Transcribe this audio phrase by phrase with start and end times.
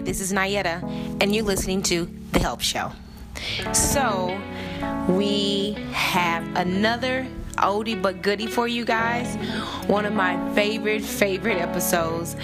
[0.00, 0.82] Hi, this is Nayetta,
[1.20, 2.90] and you're listening to The Help Show.
[3.74, 4.40] So,
[5.10, 7.26] we have another
[7.58, 9.36] oldie but goodie for you guys.
[9.88, 12.34] One of my favorite, favorite episodes,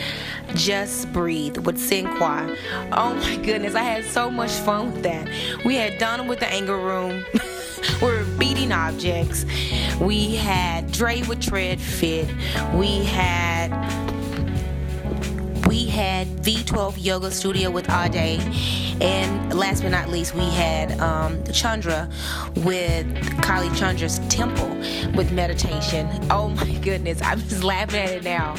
[0.54, 2.58] Just Breathe with Sinqua.
[2.92, 5.26] Oh my goodness, I had so much fun with that.
[5.64, 7.24] We had Donna with the anger room.
[8.02, 9.46] we were beating objects.
[9.98, 12.28] We had Dre with Tread Fit.
[12.74, 14.05] We had
[15.96, 18.38] we had V12 Yoga Studio with Ade.
[19.00, 22.10] And last but not least, we had um, Chandra
[22.56, 23.06] with
[23.40, 24.68] Kali Chandra's Temple
[25.16, 26.06] with meditation.
[26.30, 28.56] Oh my goodness, I'm just laughing at it now.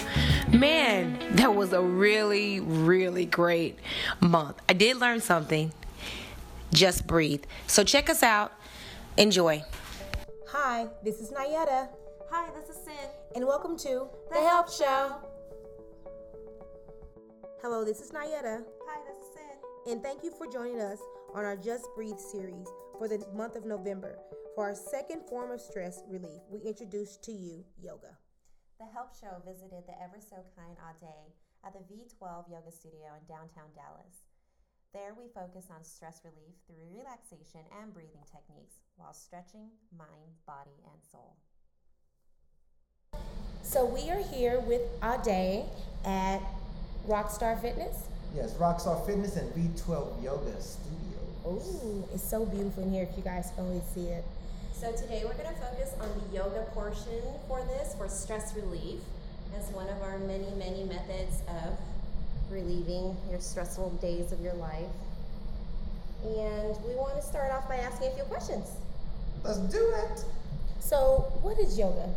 [0.51, 3.77] Man, that was a really, really great
[4.19, 4.59] month.
[4.67, 5.73] I did learn something.
[6.73, 7.43] Just breathe.
[7.67, 8.51] So check us out.
[9.15, 9.63] Enjoy.
[10.47, 11.89] Hi, this is Nayetta.
[12.31, 13.09] Hi, this is Sin.
[13.35, 15.36] And welcome to The Help Show.
[17.63, 18.61] Hello, this is Nayetta.
[18.85, 19.91] Hi, this is Sin.
[19.91, 20.99] And thank you for joining us
[21.33, 22.67] on our Just Breathe series
[22.99, 24.19] for the month of November.
[24.53, 28.13] For our second form of stress relief, we introduce to you yoga.
[28.79, 31.33] The Help Show visited the ever so kind Ade
[31.65, 34.21] at the V12 Yoga Studio in downtown Dallas.
[34.93, 40.77] There, we focus on stress relief through relaxation and breathing techniques while stretching mind, body,
[40.85, 41.37] and soul.
[43.63, 45.65] So, we are here with Ade
[46.05, 46.39] at
[47.07, 48.03] Rockstar Fitness.
[48.35, 51.19] Yes, Rockstar Fitness and V12 Yoga Studio.
[51.45, 54.25] Oh, it's so beautiful in here if you guys can only see it.
[54.73, 58.99] So, today we're going to focus on the yoga portion for this for stress relief
[59.57, 61.77] as one of our many, many methods of
[62.51, 64.85] relieving your stressful days of your life.
[66.25, 68.67] And we want to start off by asking a few questions.
[69.43, 70.25] Let's do it.
[70.79, 72.09] So, what is yoga?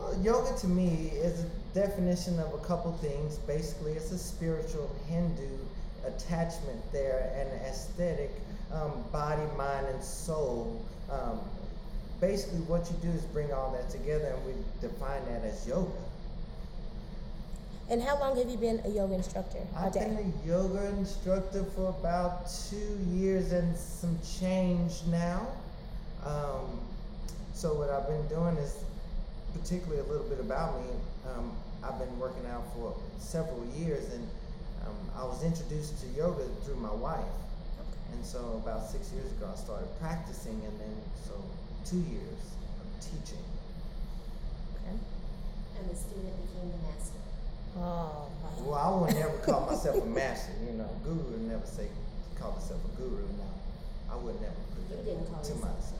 [0.00, 3.36] Well, yoga to me is a definition of a couple things.
[3.36, 5.58] Basically, it's a spiritual Hindu
[6.06, 8.30] attachment there, and aesthetic,
[8.72, 10.82] um, body, mind, and soul.
[11.10, 11.40] Um,
[12.20, 15.90] basically, what you do is bring all that together, and we define that as yoga.
[17.90, 19.58] And how long have you been a yoga instructor?
[19.76, 25.46] I've been a yoga instructor for about two years and some change now.
[26.24, 26.80] Um,
[27.52, 28.84] so what I've been doing is,
[29.58, 30.90] particularly a little bit about me.
[31.28, 31.52] Um,
[31.82, 34.26] I've been working out for several years, and
[34.86, 37.24] um, I was introduced to yoga through my wife.
[38.12, 40.94] And so about six years ago, I started practicing, and then
[41.26, 41.32] so
[41.88, 42.40] two years
[42.82, 43.42] of teaching.
[44.76, 44.96] Okay.
[45.78, 47.20] And the student became the master.
[47.78, 48.28] Oh,
[48.66, 50.52] Well, I would never call myself a master.
[50.66, 51.86] You know, guru would never say
[52.38, 53.22] call himself a guru.
[53.38, 53.48] No,
[54.12, 55.70] I would never put You that didn't call to yourself.
[55.78, 55.99] myself.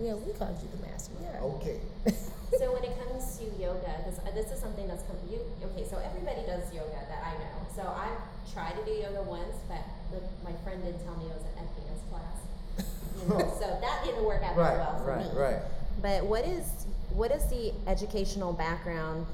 [0.00, 1.12] Yeah, we called you the master.
[1.22, 1.40] Yeah.
[1.42, 1.80] Okay.
[2.58, 5.82] So when it comes to yoga, this, uh, this is something that's come you okay.
[5.90, 7.66] So everybody does yoga that I know.
[7.74, 8.06] So I
[8.52, 9.82] tried to do yoga once, but
[10.12, 12.86] the, my friend didn't tell me it was an FBS class.
[13.18, 15.40] You know, so that didn't work out very Right, well for right, me.
[15.40, 15.62] right.
[16.00, 19.26] But what is what is the educational background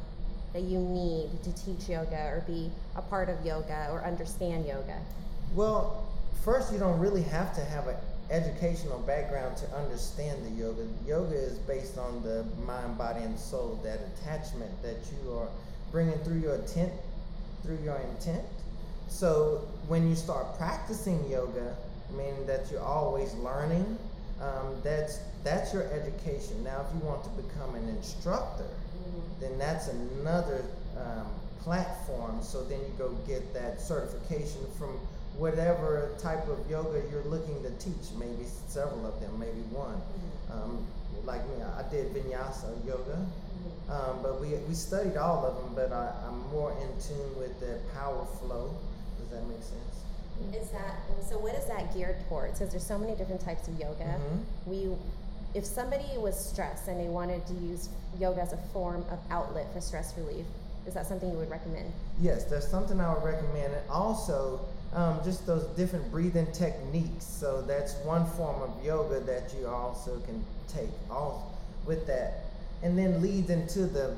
[0.54, 4.96] that you need to teach yoga or be a part of yoga or understand yoga?
[5.54, 6.06] Well,
[6.42, 7.96] first, you don't really have to have an
[8.30, 10.86] educational background to understand the yoga.
[11.06, 13.80] Yoga is based on the mind, body, and soul.
[13.82, 15.48] That attachment that you are
[15.90, 16.92] bringing through your intent,
[17.62, 18.44] through your intent.
[19.08, 21.76] So when you start practicing yoga,
[22.16, 23.98] meaning that you're always learning,
[24.40, 26.62] um, that's that's your education.
[26.62, 28.68] Now, if you want to become an instructor,
[29.40, 30.64] then that's another
[30.96, 31.26] um,
[31.62, 32.42] platform.
[32.42, 34.98] So then you go get that certification from
[35.36, 38.12] whatever type of yoga you're looking to teach.
[38.18, 40.00] Maybe several of them, maybe one.
[40.52, 40.86] Um,
[41.24, 43.18] like me, I did vinyasa yoga,
[43.88, 45.74] um, but we, we studied all of them.
[45.74, 48.74] But I, I'm more in tune with the power flow.
[49.18, 49.96] Does that make sense?
[50.54, 50.96] Is that
[51.28, 51.38] so?
[51.38, 52.58] What is that geared towards?
[52.58, 54.04] Because there's so many different types of yoga.
[54.04, 54.40] Mhm.
[54.66, 54.88] We,
[55.54, 59.66] if somebody was stressed and they wanted to use yoga as a form of outlet
[59.74, 60.46] for stress relief,
[60.86, 61.92] is that something you would recommend?
[62.22, 63.74] Yes, that's something I would recommend.
[63.74, 64.60] And also,
[64.94, 67.24] um, just those different breathing techniques.
[67.24, 72.44] So that's one form of yoga that you also can take all with that,
[72.82, 74.14] and then leads into the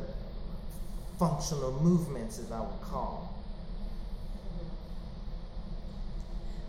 [1.18, 3.32] functional movements, as I would call.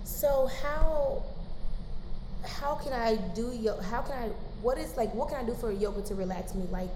[0.03, 1.23] So how
[2.45, 3.81] how can I do yoga?
[3.83, 4.27] How can I?
[4.61, 5.13] What is like?
[5.13, 6.65] What can I do for yoga to relax me?
[6.71, 6.91] Like,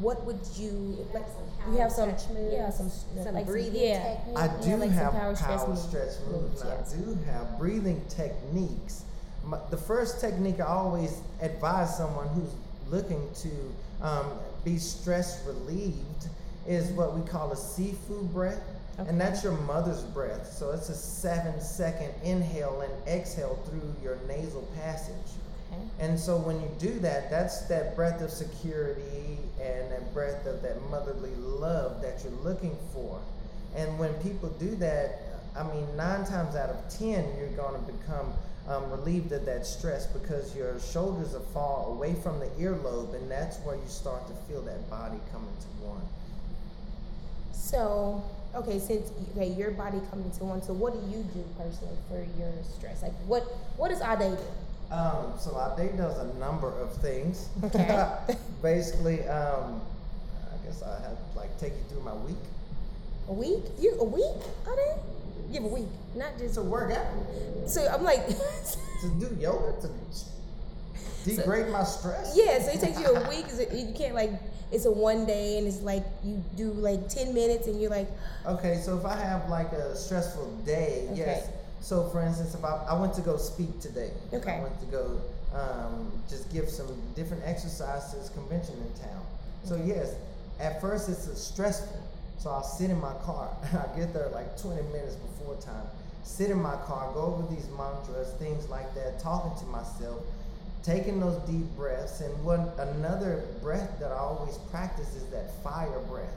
[0.00, 1.24] what would you like?
[1.62, 2.90] Some You power have some, stretch moves, yeah, some,
[3.22, 4.14] some like breathing yeah.
[4.16, 4.40] techniques.
[4.40, 6.94] I Yeah, do like have power power, stretch moves- stretch moves, moves, yes.
[6.94, 9.04] I do have breathing techniques.
[9.44, 12.52] My, the first technique I always advise someone who's
[12.88, 13.50] looking to
[14.06, 14.26] um,
[14.64, 16.28] be stress relieved
[16.66, 18.60] is what we call a Sifu breath.
[18.98, 20.52] And that's your mother's breath.
[20.52, 25.14] So it's a seven second inhale and exhale through your nasal passage.
[25.72, 25.82] Okay.
[26.00, 30.62] And so when you do that, that's that breath of security and that breath of
[30.62, 33.20] that motherly love that you're looking for.
[33.76, 35.20] And when people do that,
[35.56, 38.32] I mean, nine times out of ten, you're going to become
[38.68, 43.30] um, relieved of that stress because your shoulders are far away from the earlobe, and
[43.30, 46.02] that's where you start to feel that body coming to one.
[47.52, 48.22] So,
[48.54, 50.62] okay, since okay, your body coming to one.
[50.62, 53.02] So, what do you do personally for your stress?
[53.02, 53.42] Like, what
[53.76, 54.44] what does Ade do?
[54.90, 57.48] Um, so think does a number of things.
[57.62, 58.08] Okay.
[58.62, 59.80] Basically, um,
[60.52, 62.36] I guess I have like take you through my week.
[63.28, 63.62] A week?
[63.78, 64.24] You a week?
[64.66, 64.98] Ade?
[65.48, 66.54] You have a week, not just.
[66.54, 67.06] To work out,
[67.68, 68.26] So I'm like,
[69.00, 69.88] to do yoga, to
[71.24, 72.34] degrade my stress.
[72.36, 72.60] yeah.
[72.60, 73.46] So it takes you a week.
[73.46, 74.32] Is it, you can't like
[74.72, 78.08] it's a one day and it's like you do like ten minutes and you're like,
[78.46, 81.48] Okay, so if I have like a stressful day, yes.
[81.80, 81.86] Okay.
[81.86, 84.52] So for instance, if I, I went to go speak today, Okay.
[84.52, 85.20] I went to go
[85.54, 86.86] um, just give some
[87.16, 89.22] different exercises convention in town.
[89.64, 90.14] So yes,
[90.60, 92.00] at first it's a stressful.
[92.38, 93.50] So I'll sit in my car.
[93.72, 95.86] I get there like 20 minutes before time.
[96.22, 100.22] Sit in my car, go over these mantras, things like that, talking to myself,
[100.82, 102.20] taking those deep breaths.
[102.20, 106.32] And one another breath that I always practice is that fire breath.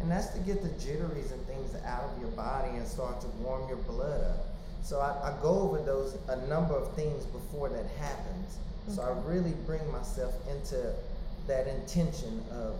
[0.00, 3.26] And that's to get the jitteries and things out of your body and start to
[3.42, 4.53] warm your blood up.
[4.84, 8.58] So I, I go over those a number of things before that happens.
[8.88, 10.92] So I really bring myself into
[11.46, 12.76] that intention of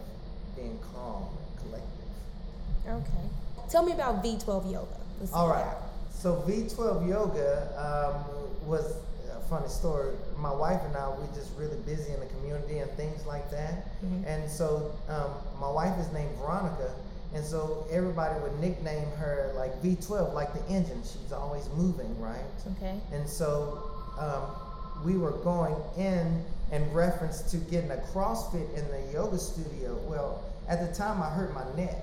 [0.54, 3.08] being calm and collective.
[3.08, 3.28] okay.
[3.70, 4.86] Tell me about V12 yoga.
[5.18, 5.74] Let's All right.
[6.10, 8.96] So V12 yoga um, was
[9.34, 10.12] a funny story.
[10.38, 13.86] My wife and I, we're just really busy in the community and things like that.
[14.04, 14.26] Mhm.
[14.26, 16.92] And so um, my wife is named Veronica.
[17.34, 21.02] And so everybody would nickname her like V12, like the engine.
[21.02, 22.44] She's always moving, right?
[22.76, 22.94] Okay.
[23.12, 29.12] And so um, we were going in in reference to getting a CrossFit in the
[29.12, 29.96] yoga studio.
[30.04, 31.96] Well, at the time I hurt my neck.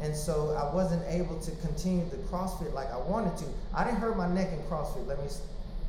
[0.00, 3.44] And so I wasn't able to continue the CrossFit like I wanted to.
[3.72, 5.06] I didn't hurt my neck in CrossFit.
[5.06, 5.28] Let me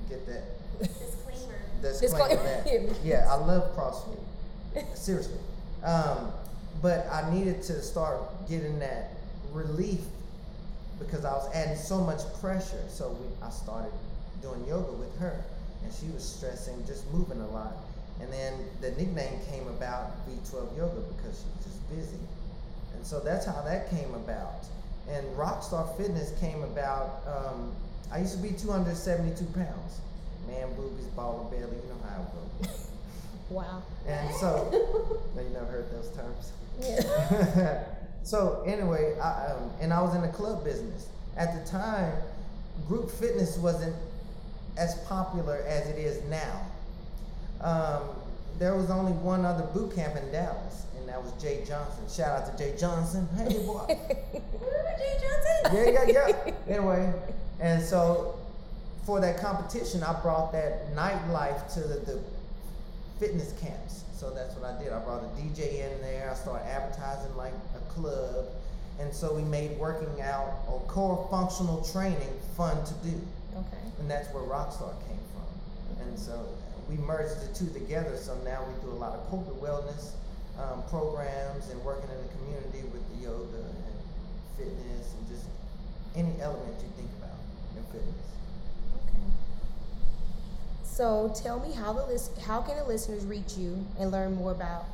[0.09, 0.43] get that
[0.79, 1.59] Disclaimer.
[1.81, 2.29] disclaimer.
[2.29, 2.43] Disclaimer.
[2.63, 2.95] that.
[3.03, 4.95] Yeah, I love CrossFit.
[4.95, 5.39] Seriously.
[5.83, 6.31] Um,
[6.81, 9.11] but I needed to start getting that
[9.51, 10.01] relief
[10.99, 12.83] because I was adding so much pressure.
[12.89, 13.91] So we, I started
[14.41, 15.43] doing yoga with her,
[15.83, 17.75] and she was stressing, just moving a lot.
[18.21, 22.23] And then the nickname came about V12 Yoga because she was just busy.
[22.95, 24.65] And so that's how that came about.
[25.09, 27.21] And Rockstar Fitness came about.
[27.27, 27.73] Um,
[28.11, 29.99] I used to be 272 pounds.
[30.47, 32.87] Man, boobies, ball of belly, you know how it goes.
[33.49, 33.83] Wow.
[34.07, 34.69] And so,
[35.35, 36.51] you never heard those terms.
[38.25, 42.11] So anyway, I, um, and I was in the club business at the time.
[42.87, 43.95] Group fitness wasn't
[44.77, 46.65] as popular as it is now.
[47.61, 48.01] Um,
[48.57, 52.03] there was only one other boot camp in Dallas, and that was Jay Johnson.
[52.09, 53.27] Shout out to Jay Johnson.
[53.37, 53.85] Hey boy.
[53.87, 55.93] Jay Johnson.
[55.93, 56.53] yeah, yeah, yeah.
[56.67, 57.13] Anyway,
[57.59, 58.39] and so
[59.05, 62.19] for that competition, I brought that nightlife to the, the
[63.19, 64.04] fitness camps.
[64.15, 64.93] So that's what I did.
[64.93, 66.31] I brought a DJ in there.
[66.31, 68.47] I started advertising like a club.
[68.99, 73.19] And so we made working out or core functional training fun to do.
[73.57, 73.83] Okay.
[73.99, 76.07] And that's where Rockstar came from.
[76.07, 76.47] And so
[76.87, 78.15] we merged the two together.
[78.15, 80.15] So now we do a lot of corporate wellness
[80.59, 83.95] um, programs and working in the community with the yoga and
[84.55, 85.43] fitness and just
[86.15, 87.35] any element you think about
[87.75, 88.34] in fitness.
[90.95, 94.53] So tell me how the list how can the listeners reach you and learn more
[94.53, 94.85] about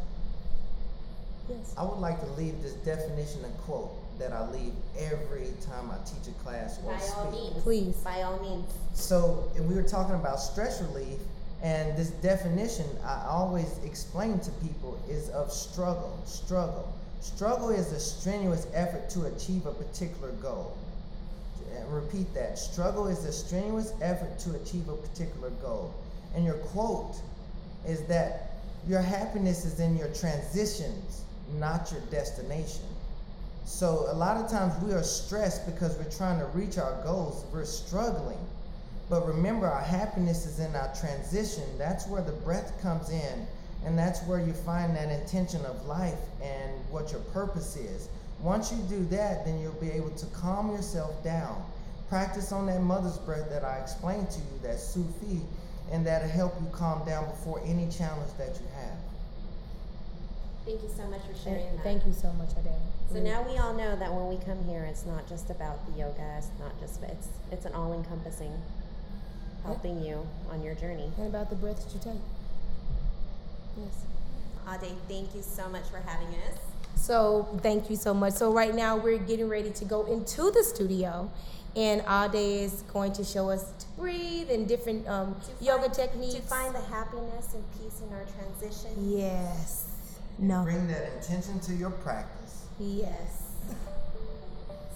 [1.58, 1.74] Yes.
[1.78, 5.98] I would like to leave this definition and quote that I leave every time I
[6.06, 7.42] teach a class or By all speak.
[7.42, 7.64] means.
[7.64, 7.96] Please.
[8.04, 8.70] By all means.
[8.94, 11.18] So, and we were talking about stress relief,
[11.64, 16.18] And this definition I always explain to people is of struggle.
[16.26, 16.92] Struggle.
[17.20, 20.76] Struggle is a strenuous effort to achieve a particular goal.
[21.76, 22.58] And repeat that.
[22.58, 25.94] Struggle is a strenuous effort to achieve a particular goal.
[26.36, 27.16] And your quote
[27.88, 28.54] is that
[28.88, 31.21] your happiness is in your transitions,
[31.60, 32.86] not your destination.
[33.66, 37.46] So a lot of times we are stressed because we're trying to reach our goals.
[37.54, 38.40] We're struggling.
[39.10, 41.64] But remember, our happiness is in our transition.
[41.78, 43.46] That's where the breath comes in,
[43.86, 48.08] and that's where you find that intention of life and what your purpose is.
[48.42, 51.62] Once you do that, then you'll be able to calm yourself down.
[52.10, 55.42] Practice on that mother's breath that I explained to you, that Sufi,
[55.92, 58.98] and that'll help you calm down before any challenge that you have.
[60.66, 61.84] Thank you so much for sharing that.
[61.84, 62.80] Thank you so much, Adele.
[63.12, 66.00] So now we all know that when we come here, it's not just about the
[66.00, 66.36] yoga.
[66.38, 68.54] It's not just it's it's an all-encompassing,
[69.66, 71.12] helping you on your journey.
[71.18, 72.22] And about the breath that you take.
[73.78, 74.06] Yes.
[74.70, 76.60] Ade, thank you so much for having us.
[76.96, 78.34] So thank you so much.
[78.34, 81.32] So right now we're getting ready to go into the studio,
[81.76, 86.36] and Ade is going to show us to breathe and different um, yoga find- techniques.
[86.36, 88.92] To find the happiness and peace in our transition.
[89.10, 89.88] yes.
[90.42, 90.64] No.
[90.64, 92.66] Bring that intention to your practice.
[92.80, 93.44] Yes.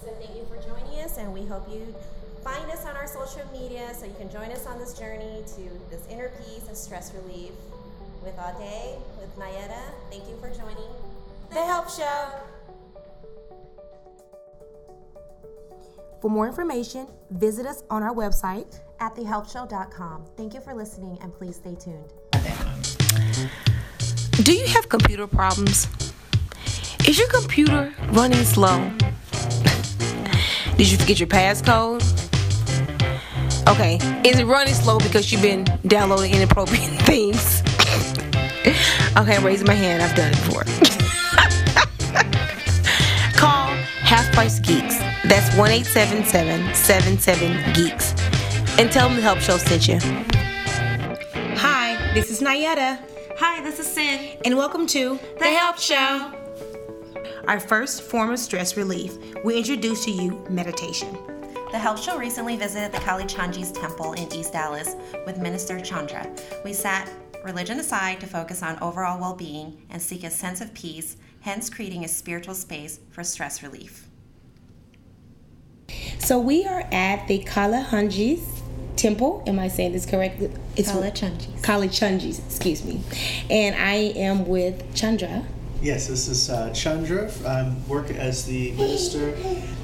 [0.02, 1.94] So thank you for joining us, and we hope you
[2.42, 5.62] find us on our social media so you can join us on this journey to
[5.88, 7.52] this inner peace and stress relief
[8.24, 9.80] with Ade, with Nayetta.
[10.10, 10.90] Thank you for joining
[11.50, 12.28] The Help Show.
[16.20, 18.80] For more information, visit us on our website.
[18.98, 20.24] at thehelpshow.com.
[20.36, 22.12] Thank you for listening, and please stay tuned.
[24.42, 25.88] Do you have computer problems?
[27.08, 28.78] Is your computer running slow?
[30.76, 32.02] Did you forget your passcode?
[33.66, 33.94] Okay,
[34.28, 37.62] is it running slow because you've been downloading inappropriate things?
[39.16, 40.02] okay, I'm raising my hand.
[40.02, 40.64] I've done it before.
[43.40, 43.68] Call
[44.02, 44.98] Half Price Geeks.
[45.24, 48.14] That's 1 77 Geeks.
[48.78, 49.98] And tell them the Help Show sent you.
[51.56, 53.15] Hi, this is Nayetta.
[53.38, 54.38] Hi, this is Sin.
[54.46, 56.32] and welcome to The Help Show.
[57.46, 61.18] Our first form of stress relief, we introduce to you meditation.
[61.70, 66.26] The Help Show recently visited the Kali Chanji's temple in East Dallas with Minister Chandra.
[66.64, 67.10] We sat
[67.44, 71.68] religion aside to focus on overall well being and seek a sense of peace, hence,
[71.68, 74.08] creating a spiritual space for stress relief.
[76.20, 78.62] So we are at the Kalahunji's
[78.96, 79.42] temple.
[79.46, 80.50] Am I saying this correctly?
[80.76, 81.62] It's Kalachandji's.
[81.62, 83.00] Kalachandji's, excuse me.
[83.50, 85.44] And I am with Chandra.
[85.82, 87.30] Yes, this is uh, Chandra.
[87.46, 89.36] I work as the minister,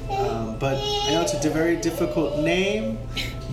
[0.09, 2.97] um, but I know it's a very difficult name.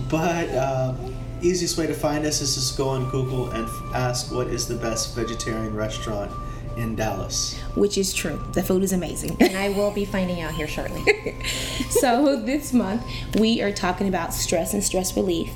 [0.09, 4.47] But um, easiest way to find us is just go on Google and ask what
[4.47, 6.31] is the best vegetarian restaurant
[6.77, 7.59] in Dallas.
[7.75, 8.43] Which is true.
[8.53, 9.37] The food is amazing.
[9.39, 11.03] And I will be finding out here shortly.
[11.89, 13.03] so this month
[13.39, 15.51] we are talking about stress and stress relief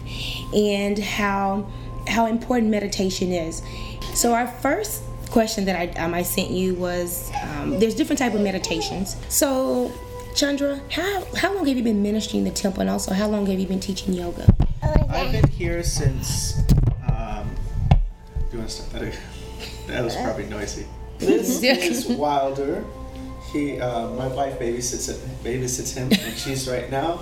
[0.53, 1.67] and how
[2.07, 3.63] how important meditation is
[4.13, 8.35] so our first question that i, um, I sent you was um, there's different type
[8.35, 9.91] of meditations so
[10.35, 13.59] chandra how, how long have you been ministering the temple and also how long have
[13.59, 14.45] you been teaching yoga
[15.15, 16.59] I've been here since.
[17.07, 17.49] Um,
[17.89, 19.17] do you want to start that?
[19.87, 20.87] That was probably noisy.
[21.17, 22.83] This is Wilder.
[23.51, 27.21] He, uh, my wife babysits it, babysits him, and she's right now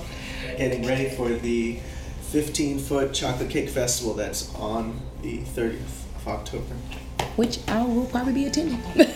[0.57, 1.79] getting ready for the
[2.31, 6.73] 15 foot chocolate cake festival that's on the 30th of October.
[7.35, 8.79] which i will probably be attending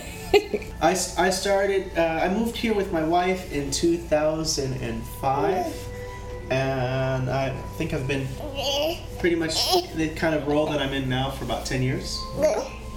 [0.82, 5.74] I, I started, uh, I moved here with my wife in 2005,
[6.52, 8.28] and I think I've been
[9.20, 9.56] pretty much
[9.96, 12.22] the kind of role that I'm in now for about 10 years.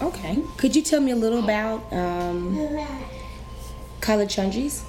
[0.01, 2.55] Okay could you tell me a little about um,
[4.01, 4.85] Kalachandji's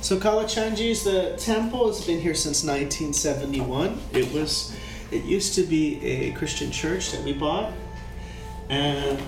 [0.00, 4.00] So Kalachandji's, the temple has been here since 1971.
[4.12, 4.76] It was,
[5.10, 7.72] it used to be a Christian church that we bought,
[8.68, 9.20] and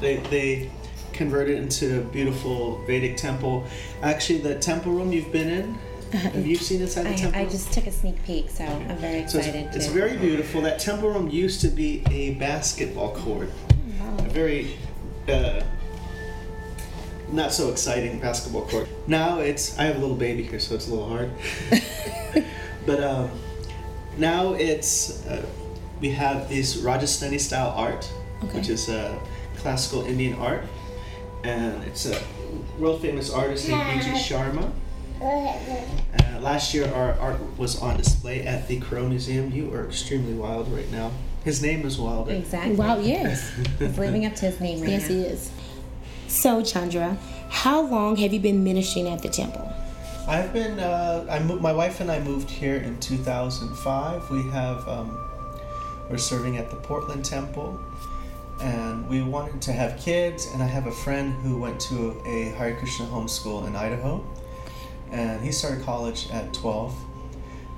[0.00, 0.70] they they
[1.12, 3.66] converted it into a beautiful Vedic temple.
[4.02, 5.74] Actually, the temple room you've been in,
[6.12, 7.40] have you seen inside the I, temple?
[7.40, 10.62] I just took a sneak peek, so I'm very So it's, excited it's very beautiful.
[10.62, 13.50] That temple room used to be a basketball court.
[14.18, 14.78] A very
[15.28, 15.62] uh,
[17.30, 18.88] not so exciting basketball court.
[19.06, 21.30] Now it's I have a little baby here, so it's a little hard.
[22.86, 23.30] but um,
[24.18, 25.46] now it's uh,
[26.00, 28.04] we have this Rajasthani style art,
[28.52, 29.18] which is uh,
[29.56, 30.64] classical Indian art,
[31.44, 32.20] and it's a
[32.78, 34.10] world famous artist named B.G.
[34.12, 34.70] Sharma.
[35.20, 39.52] Uh, last year, our art was on display at the Crow Museum.
[39.52, 41.12] You are extremely wild right now.
[41.44, 42.32] His name is Wilder.
[42.32, 42.76] Exactly.
[42.76, 43.52] Wow, yes.
[43.78, 45.14] He's living up to his name right yes, now.
[45.14, 45.50] he is.
[46.28, 47.16] So, Chandra,
[47.50, 49.70] how long have you been ministering at the temple?
[50.28, 50.78] I've been.
[50.78, 54.30] Uh, I mo- my wife and I moved here in 2005.
[54.30, 54.88] We have.
[54.88, 55.18] Um,
[56.08, 57.80] we're serving at the Portland Temple,
[58.60, 60.46] and we wanted to have kids.
[60.52, 64.24] And I have a friend who went to a Hare Krishna homeschool in Idaho,
[65.10, 66.94] and he started college at 12,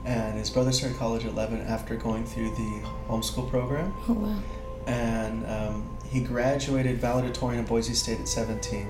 [0.05, 3.93] and his brother started college at 11 after going through the homeschool program.
[4.09, 4.39] Oh, wow.
[4.87, 8.87] and um, he graduated valedictorian at Boise State at 17.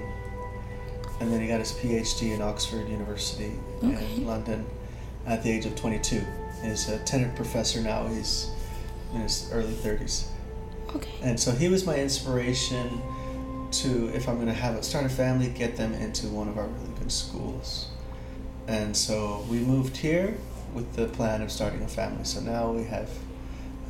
[1.20, 3.52] And then he got his PhD in Oxford University
[3.82, 4.14] Okay.
[4.16, 4.66] in London
[5.26, 6.20] at the age of 22.
[6.62, 8.06] He's a tenured professor now.
[8.08, 8.50] He's
[9.14, 10.26] in his early 30s.
[10.96, 11.10] Okay.
[11.22, 13.00] And so he was my inspiration
[13.70, 16.58] to, if I'm going to have a, start a family, get them into one of
[16.58, 17.88] our really good schools.
[18.66, 20.36] And so we moved here
[20.74, 22.24] with the plan of starting a family.
[22.24, 23.08] So now we have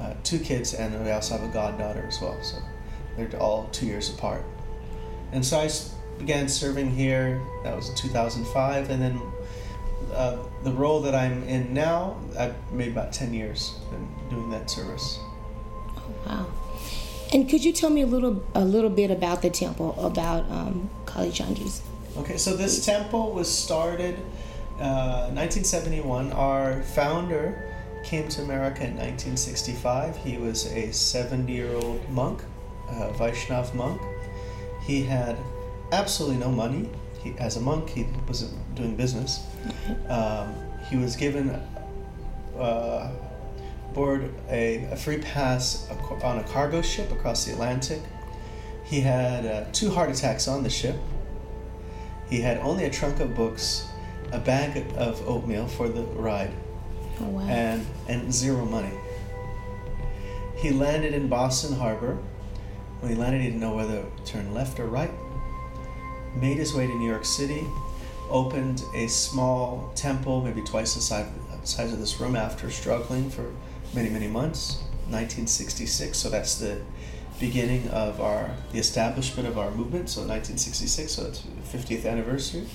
[0.01, 2.37] uh, two kids, and we also have a goddaughter as well.
[2.43, 2.59] So
[3.17, 4.45] they're all two years apart.
[5.33, 5.71] And so I
[6.19, 7.41] began serving here.
[7.65, 9.21] That was in 2005, and then
[10.13, 14.71] uh, the role that I'm in now, I've made about 10 years been doing that
[14.71, 15.19] service.
[16.27, 16.47] Wow.
[17.33, 20.89] And could you tell me a little a little bit about the temple, about um,
[21.05, 21.83] Kali Chandra's?
[22.17, 24.17] Okay, so this temple was started
[24.79, 26.33] uh, 1971.
[26.33, 27.73] Our founder
[28.05, 30.17] came to America in 1965.
[30.17, 32.43] He was a 70 year old monk,
[32.89, 34.01] a Vaishnav monk.
[34.83, 35.37] He had
[35.93, 36.89] absolutely no money.
[37.23, 39.47] He, as a monk, he wasn't doing business.
[40.09, 40.55] Um,
[40.91, 41.51] he was given
[42.59, 43.11] uh,
[43.95, 45.89] board a, a free pass
[46.23, 48.01] on a cargo ship across the Atlantic.
[48.85, 50.97] He had uh, two heart attacks on the ship.
[52.29, 53.89] He had only a trunk of books,
[54.35, 56.51] a bag of oatmeal for the ride,
[57.21, 57.43] Oh wow.
[57.49, 58.91] and and zero money.
[60.57, 62.19] He landed in Boston Harbor.
[63.01, 65.11] When he landed, he didn't know whether to turn left or right.
[66.41, 67.63] Made his way to New York City,
[68.31, 71.29] opened a small temple, maybe twice the size,
[71.65, 73.53] size of this room, after struggling for
[73.95, 74.79] many, many months.
[75.11, 76.81] 1966, so that's the
[77.39, 80.09] beginning of our the establishment of our movement.
[80.09, 82.67] So 1966, so it's 50th anniversary.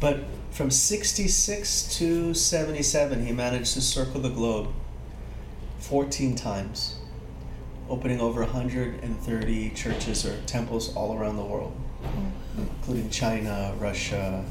[0.00, 4.68] But from 66 to 77, he managed to circle the globe
[5.80, 6.96] 14 times,
[7.88, 11.74] opening over 130 churches or temples all around the world,
[12.56, 14.44] including China, Russia,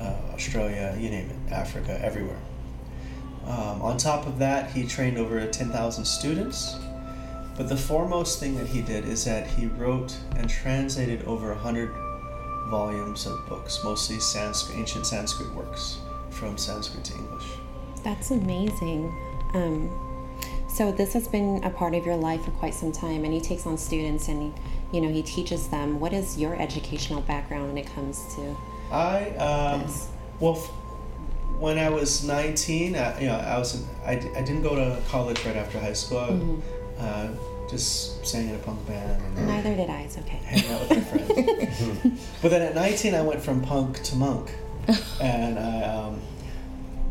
[0.00, 2.40] uh, Australia, you name it, Africa, everywhere.
[3.46, 6.76] Um, on top of that, he trained over 10,000 students.
[7.56, 12.05] But the foremost thing that he did is that he wrote and translated over 100
[12.68, 15.98] volumes of books, mostly Sanskrit, ancient Sanskrit works
[16.30, 17.44] from Sanskrit to English.
[18.04, 19.14] That's amazing.
[19.54, 19.90] Um,
[20.68, 23.40] so this has been a part of your life for quite some time, and he
[23.40, 24.52] takes on students and
[24.92, 25.98] you know he teaches them.
[26.00, 28.56] What is your educational background when it comes to?
[28.92, 30.08] I um, Yes.
[30.38, 30.70] well, f-
[31.58, 34.74] when I was 19, I, you know, I was in, I, d- I didn't go
[34.76, 36.18] to college right after high school.
[36.18, 37.28] I, uh,
[37.70, 40.02] just sang in a punk band and Neither did I.
[40.02, 40.36] It's okay.
[40.36, 42.20] hanging out with my friends.
[42.42, 44.50] but then at 19, I went from punk to monk,
[45.20, 46.20] and I, um,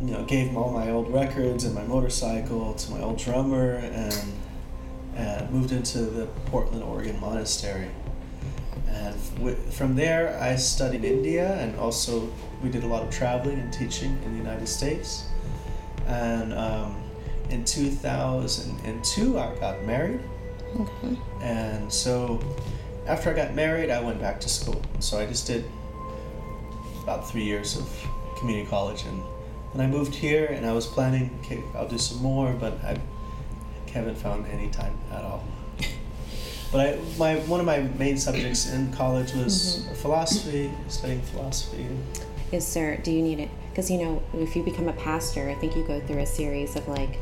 [0.02, 3.76] you know, gave him all my old records and my motorcycle to my old drummer,
[3.76, 4.34] and
[5.16, 7.90] and moved into the Portland, Oregon monastery.
[8.88, 9.16] And
[9.74, 12.30] from there, I studied India, and also
[12.62, 15.26] we did a lot of traveling and teaching in the United States.
[16.08, 17.02] And um,
[17.50, 20.20] in 2002, I got married.
[20.80, 21.18] Okay.
[21.42, 22.40] And so
[23.08, 24.82] after I got married, I went back to school.
[25.00, 25.66] So I just did
[27.04, 27.90] about three years of
[28.38, 29.04] community college.
[29.04, 29.24] And
[29.74, 32.98] then I moved here and I was planning, okay, I'll do some more, but I
[33.92, 35.44] haven't found any time at all.
[36.72, 39.54] But I, my one of my main subjects in college was
[39.86, 39.96] mm-hmm.
[39.96, 41.88] philosophy, studying philosophy.
[42.52, 42.98] Is there?
[42.98, 43.50] Do you need it?
[43.70, 46.76] Because you know, if you become a pastor, I think you go through a series
[46.76, 47.18] of like.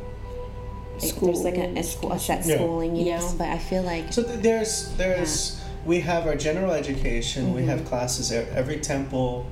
[1.11, 2.55] Like, There's like a, a, school, a set Yeah.
[2.55, 3.31] schooling, you Yes.
[3.31, 3.37] know.
[3.39, 7.53] But I feel like So th- there's there's we have our general education.
[7.53, 7.87] We have mm-hmm.
[7.87, 9.45] classes at every temple.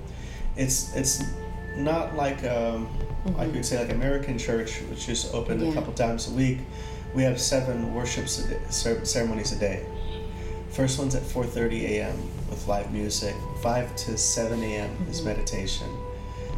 [0.55, 1.23] It's it's
[1.75, 2.87] not like um,
[3.25, 3.37] mm-hmm.
[3.37, 5.71] like we'd say like American church, which is open Yeah.
[5.71, 6.59] a couple times a week.
[7.13, 9.85] We have seven worships a day, cer- ceremonies a day.
[10.69, 12.17] First one's at 4:30 a.m.
[12.49, 13.35] with live music.
[13.61, 14.89] 5 to 7 a.m.
[15.09, 15.27] is mm-hmm.
[15.27, 15.87] meditation.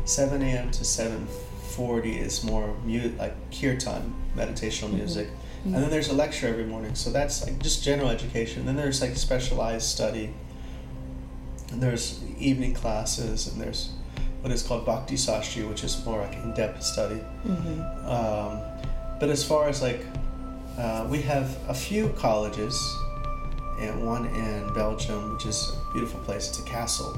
[0.05, 0.69] 7 a.m.
[0.71, 0.83] to
[1.77, 5.29] 7:40 is more mu- like kirtan, meditational music.
[5.65, 6.93] And then there's a lecture every morning.
[6.93, 8.65] So that's like just general education.
[8.65, 10.33] Then there's like specialized study.
[11.71, 13.91] And there's evening classes and there's
[14.41, 17.21] what is called Bhakti Sastri, which is more like in-depth study.
[18.05, 18.61] Um,
[19.19, 20.01] but as far as like
[20.77, 22.75] uh, we have a few colleges,
[23.79, 26.49] and one in Belgium, which is a beautiful place.
[26.49, 27.17] It's a castle.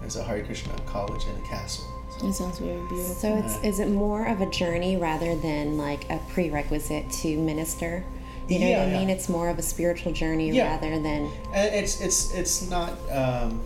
[0.00, 1.84] There's a Hare Krishna college in a castle.
[2.22, 3.14] That sounds very beautiful.
[3.14, 8.04] So it's is it more of a journey rather than like a prerequisite to minister?
[8.48, 8.98] You know Yeah, what I yeah.
[8.98, 9.10] mean?
[9.10, 10.68] It's more of a spiritual journey Yeah.
[10.68, 12.92] rather than And it's it's it's not.
[13.10, 13.60] Um,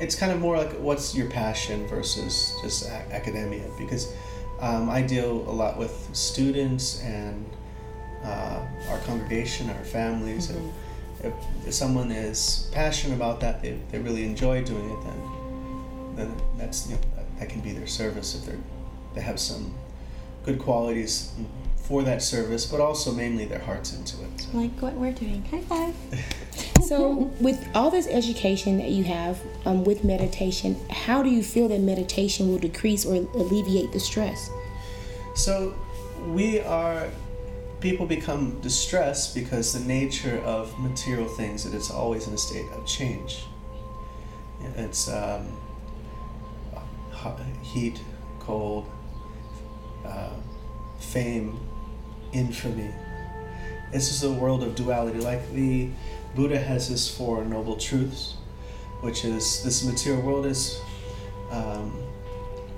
[0.00, 4.12] it's kind of more like what's your passion versus just a- academia because
[4.60, 7.44] um, I deal a lot with students and
[8.24, 10.72] uh, our congregation, our families, and
[11.24, 11.32] if,
[11.66, 15.20] if someone is passionate about that, they, they really enjoy doing it, then
[16.18, 18.58] then that's you know, that, that can be their service if they're
[19.14, 19.74] they have some
[20.44, 21.32] good qualities
[21.76, 24.40] for that service, but also mainly their hearts into it.
[24.40, 24.58] So.
[24.58, 25.44] like what we're doing.
[25.44, 25.94] High five.
[26.86, 31.68] So, with all this education that you have um, with meditation, how do you feel
[31.68, 34.48] that meditation will decrease or alleviate the stress?
[35.34, 35.74] So
[36.28, 37.10] we are
[37.80, 42.66] people become distressed because the nature of material things that it's always in a state
[42.72, 43.44] of change.
[44.76, 45.46] It's um,
[47.62, 48.00] heat,
[48.40, 48.90] cold,
[50.04, 50.30] uh,
[50.98, 51.58] fame,
[52.32, 52.90] infamy.
[53.92, 55.18] This is a world of duality.
[55.18, 55.88] Like the
[56.34, 58.34] Buddha has his four noble truths,
[59.00, 60.80] which is this material world is
[61.50, 61.92] um,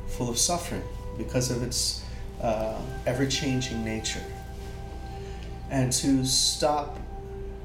[0.06, 0.82] full of suffering
[1.18, 2.04] because of its
[2.40, 4.22] uh, ever changing nature.
[5.70, 6.98] And to stop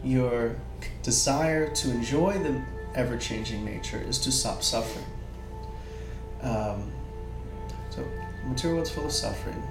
[0.04, 0.56] your
[1.02, 2.62] desire to enjoy the
[2.94, 5.06] ever changing nature is to stop suffering.
[6.46, 6.92] Um,
[7.90, 8.06] so,
[8.46, 9.62] material world's full of suffering.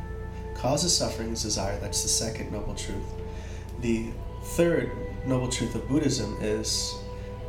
[0.55, 1.79] Causes suffering is desire.
[1.79, 3.07] That's the second noble truth.
[3.81, 4.09] The
[4.43, 4.91] third
[5.25, 6.95] noble truth of Buddhism is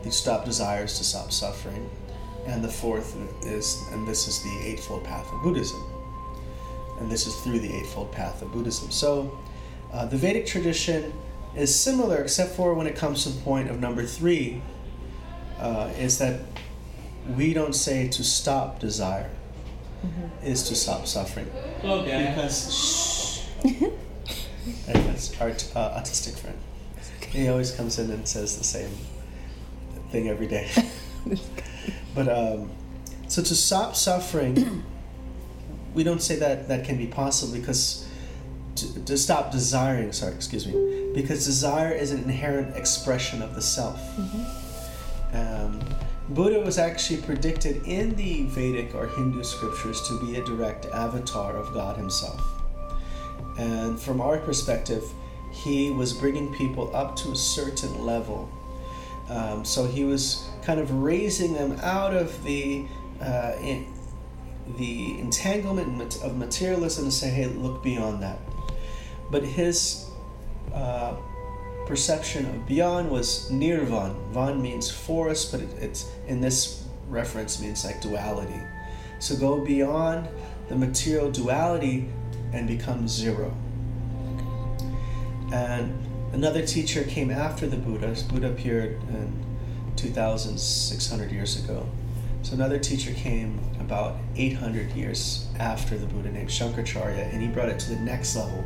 [0.03, 1.89] the stop desires to stop suffering.
[2.45, 5.81] And the fourth is, and this is the Eightfold Path of Buddhism.
[6.99, 8.91] And this is through the Eightfold Path of Buddhism.
[8.91, 9.35] So
[9.91, 11.11] uh, the Vedic tradition
[11.55, 14.61] is similar, except for when it comes to the point of number three,
[15.59, 16.41] uh, is that
[17.35, 19.29] we don't say to stop desire,
[20.43, 21.49] is to stop suffering.
[21.81, 22.35] Hello, Dad.
[22.35, 22.73] Because,
[23.63, 23.71] shh.
[24.87, 26.57] and that's our t- uh, autistic friend.
[27.29, 28.91] He always comes in and says the same
[30.11, 30.69] thing every day.
[32.15, 32.71] but um,
[33.27, 34.83] so to stop suffering,
[35.93, 38.07] we don't say that that can be possible because
[38.75, 40.11] to, to stop desiring.
[40.11, 41.11] Sorry, excuse me.
[41.13, 43.99] Because desire is an inherent expression of the self.
[45.33, 45.79] Um,
[46.29, 51.55] Buddha was actually predicted in the Vedic or Hindu scriptures to be a direct avatar
[51.55, 52.41] of God Himself.
[53.57, 55.03] And from our perspective,
[55.51, 58.49] he was bringing people up to a certain level.
[59.29, 62.85] Um, so he was kind of raising them out of the
[63.21, 63.87] uh, in,
[64.77, 68.39] the entanglement of materialism and say, hey, look beyond that.
[69.29, 70.09] But his
[70.73, 71.15] uh,
[71.85, 74.15] perception of beyond was nirvan.
[74.31, 78.61] Van means forest, but it, it's in this reference means like duality.
[79.19, 80.27] So go beyond
[80.67, 82.09] the material duality
[82.53, 83.55] and become zero.
[85.51, 85.93] And
[86.33, 88.15] another teacher came after the Buddha.
[88.29, 89.45] Buddha appeared in
[89.95, 91.87] 2,600 years ago.
[92.41, 97.69] So another teacher came about 800 years after the Buddha named Shankaracharya, and he brought
[97.69, 98.63] it to the next level.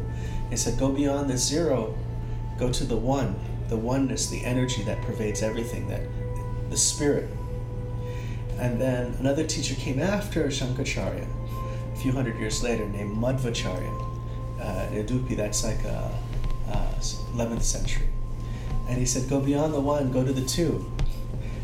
[0.49, 1.95] He said, Go beyond the zero,
[2.59, 3.35] go to the one,
[3.69, 6.01] the oneness, the energy that pervades everything, that
[6.69, 7.29] the spirit.
[8.59, 11.25] And then another teacher came after Shankaracharya,
[11.93, 14.05] a few hundred years later, named Madhvacharya.
[14.59, 16.11] Uh, that's like uh,
[16.69, 16.93] uh,
[17.33, 18.07] 11th century.
[18.89, 20.91] And he said, Go beyond the one, go to the two.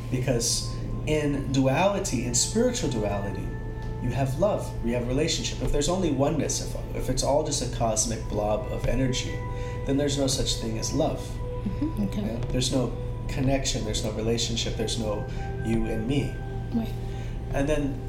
[0.10, 0.74] Because
[1.08, 3.46] in duality, in spiritual duality,
[4.02, 5.62] you have love, you have relationship.
[5.62, 9.38] If there's only oneness, if, if it's all just a cosmic blob of energy,
[9.86, 11.20] then there's no such thing as love.
[11.20, 12.04] Mm-hmm.
[12.04, 12.22] Okay.
[12.22, 12.38] Yeah?
[12.50, 12.96] There's no
[13.28, 15.26] connection, there's no relationship, there's no
[15.66, 16.34] you and me.
[16.74, 16.94] Right.
[17.54, 18.02] And then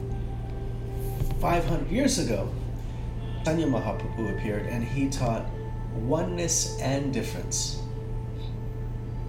[1.40, 2.50] 500 years ago,
[3.46, 5.46] Chaitanya Mahaprabhu appeared and he taught
[5.94, 7.80] oneness and difference.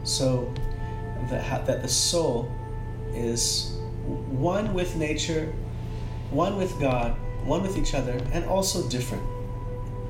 [0.04, 0.52] So
[1.30, 2.52] that, that the soul
[3.14, 5.54] is one with nature,
[6.32, 9.24] one with God, one with each other, and also different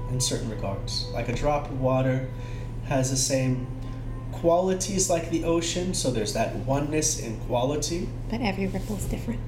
[0.09, 1.07] in certain regards.
[1.13, 2.29] Like a drop of water
[2.85, 3.67] has the same
[4.31, 8.07] qualities like the ocean, so there's that oneness in quality.
[8.29, 9.39] But every ripple is different.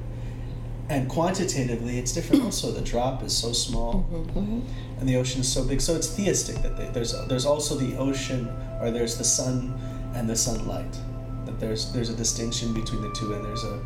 [0.89, 2.43] And quantitatively, it's different.
[2.43, 4.99] also, the drop is so small, mm-hmm, mm-hmm.
[4.99, 5.81] and the ocean is so big.
[5.81, 8.49] So it's theistic that they, there's there's also the ocean,
[8.81, 9.79] or there's the sun
[10.15, 10.97] and the sunlight.
[11.45, 13.79] That there's there's a distinction between the two, and there's a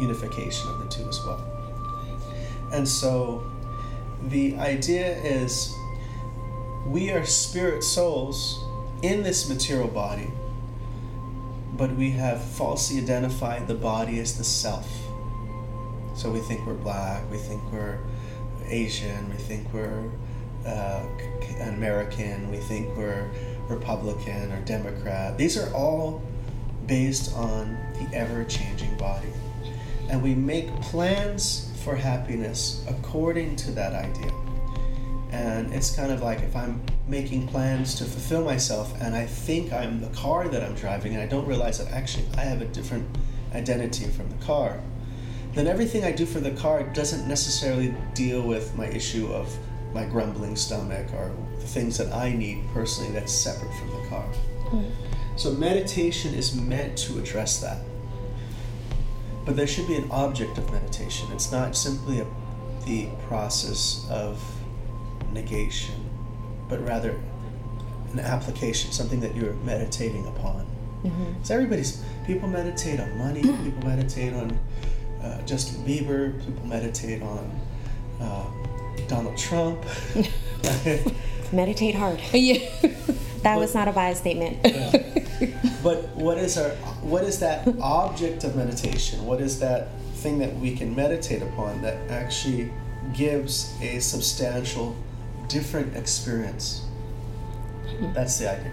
[0.00, 1.44] unification of the two as well.
[2.72, 3.44] And so,
[4.28, 5.74] the idea is
[6.90, 8.64] we are spirit souls
[9.02, 10.30] in this material body,
[11.76, 14.88] but we have falsely identified the body as the self.
[16.14, 17.98] So we think we're black, we think we're
[18.66, 20.10] Asian, we think we're
[20.64, 21.04] uh,
[21.62, 23.28] American, we think we're
[23.68, 25.36] Republican or Democrat.
[25.36, 26.22] These are all
[26.86, 29.28] based on the ever changing body.
[30.08, 34.32] And we make plans for happiness according to that idea.
[35.30, 39.72] And it's kind of like if I'm making plans to fulfill myself and I think
[39.72, 42.66] I'm the car that I'm driving and I don't realize that actually I have a
[42.66, 43.06] different
[43.54, 44.80] identity from the car,
[45.54, 49.52] then everything I do for the car doesn't necessarily deal with my issue of
[49.92, 54.26] my grumbling stomach or the things that I need personally that's separate from the car.
[54.66, 54.90] Mm.
[55.36, 57.82] So meditation is meant to address that.
[59.44, 61.28] But there should be an object of meditation.
[61.32, 62.26] It's not simply a,
[62.84, 64.42] the process of
[65.36, 65.94] negation,
[66.68, 67.20] but rather
[68.12, 70.66] an application, something that you're meditating upon.
[71.04, 71.52] Mm-hmm.
[71.52, 74.58] Everybody's people meditate on money, people meditate on
[75.22, 77.60] uh, Justin Bieber, people meditate on
[78.20, 78.46] uh,
[79.08, 79.84] Donald Trump.
[81.52, 82.20] Meditate hard.
[82.32, 82.58] Yeah.
[82.82, 84.58] that but, was not a bias statement.
[85.38, 85.72] Yeah.
[85.82, 86.70] But what is our
[87.02, 89.24] what is that object of meditation?
[89.26, 92.72] What is that thing that we can meditate upon that actually
[93.14, 94.96] gives a substantial
[95.48, 96.84] different experience?
[98.14, 98.72] That's the idea.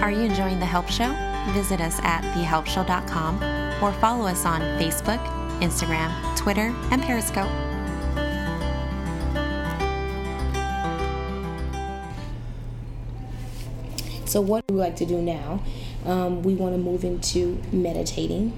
[0.00, 1.12] Are you enjoying the Help Show?
[1.52, 3.42] Visit us at thehelpshow.com
[3.82, 5.18] or follow us on Facebook,
[5.60, 7.48] Instagram, Twitter, and Periscope.
[14.28, 15.62] So, what we like to do now,
[16.04, 18.52] um, we want to move into meditating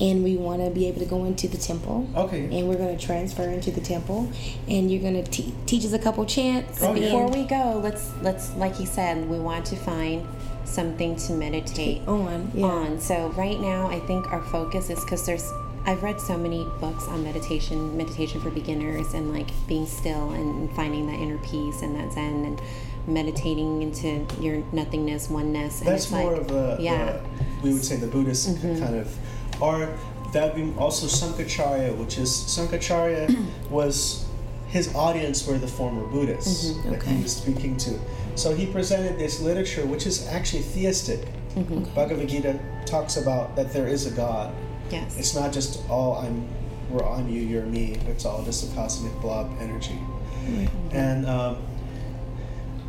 [0.00, 2.08] and we want to be able to go into the temple.
[2.16, 2.44] Okay.
[2.44, 4.30] And we're going to transfer into the temple,
[4.68, 6.82] and you're going to te- teach us a couple chants.
[6.82, 10.26] Oh, Before we go, let's let's like you said, we want to find
[10.64, 12.50] something to meditate on.
[12.54, 12.66] Yeah.
[12.66, 13.00] On.
[13.00, 15.52] So right now, I think our focus is because there's
[15.86, 20.74] I've read so many books on meditation, meditation for beginners, and like being still and
[20.74, 22.60] finding that inner peace and that Zen and
[23.06, 25.80] meditating into your nothingness, oneness.
[25.80, 27.12] And That's more like, of a, yeah.
[27.12, 27.22] The,
[27.62, 28.82] we would say the Buddhist mm-hmm.
[28.82, 29.14] kind of,
[29.60, 29.96] or
[30.32, 34.26] that would be also Shankaracharya, which is Shankaracharya was
[34.68, 36.90] his audience were the former Buddhists mm-hmm.
[36.90, 37.98] that he was speaking to.
[38.34, 41.20] So he presented this literature, which is actually theistic.
[41.54, 41.84] Mm-hmm.
[41.94, 44.52] Bhagavad Gita talks about that there is a God
[44.90, 45.18] Yes.
[45.18, 46.46] It's not just all I'm,
[46.90, 47.96] we're on you, you're me.
[48.06, 49.98] It's all just a cosmic blob energy.
[50.46, 50.96] Mm-hmm.
[50.96, 51.56] And um,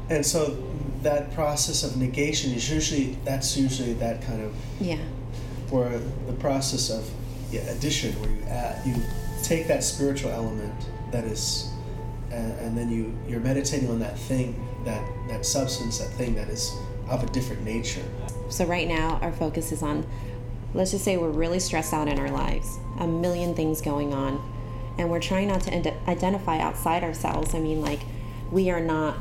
[0.09, 0.57] and so
[1.01, 4.99] that process of negation is usually that's usually that kind of yeah.
[5.69, 7.09] Where the process of
[7.53, 8.95] addition, where you add, you
[9.43, 10.73] take that spiritual element
[11.11, 11.71] that is,
[12.31, 16.49] and, and then you you're meditating on that thing, that that substance, that thing that
[16.49, 16.75] is
[17.09, 18.03] of a different nature.
[18.49, 20.05] So right now our focus is on
[20.75, 24.41] let's just say we're really stressed out in our lives, a million things going on,
[24.97, 27.55] and we're trying not to identify outside ourselves.
[27.55, 28.01] I mean, like,
[28.51, 29.17] we are not.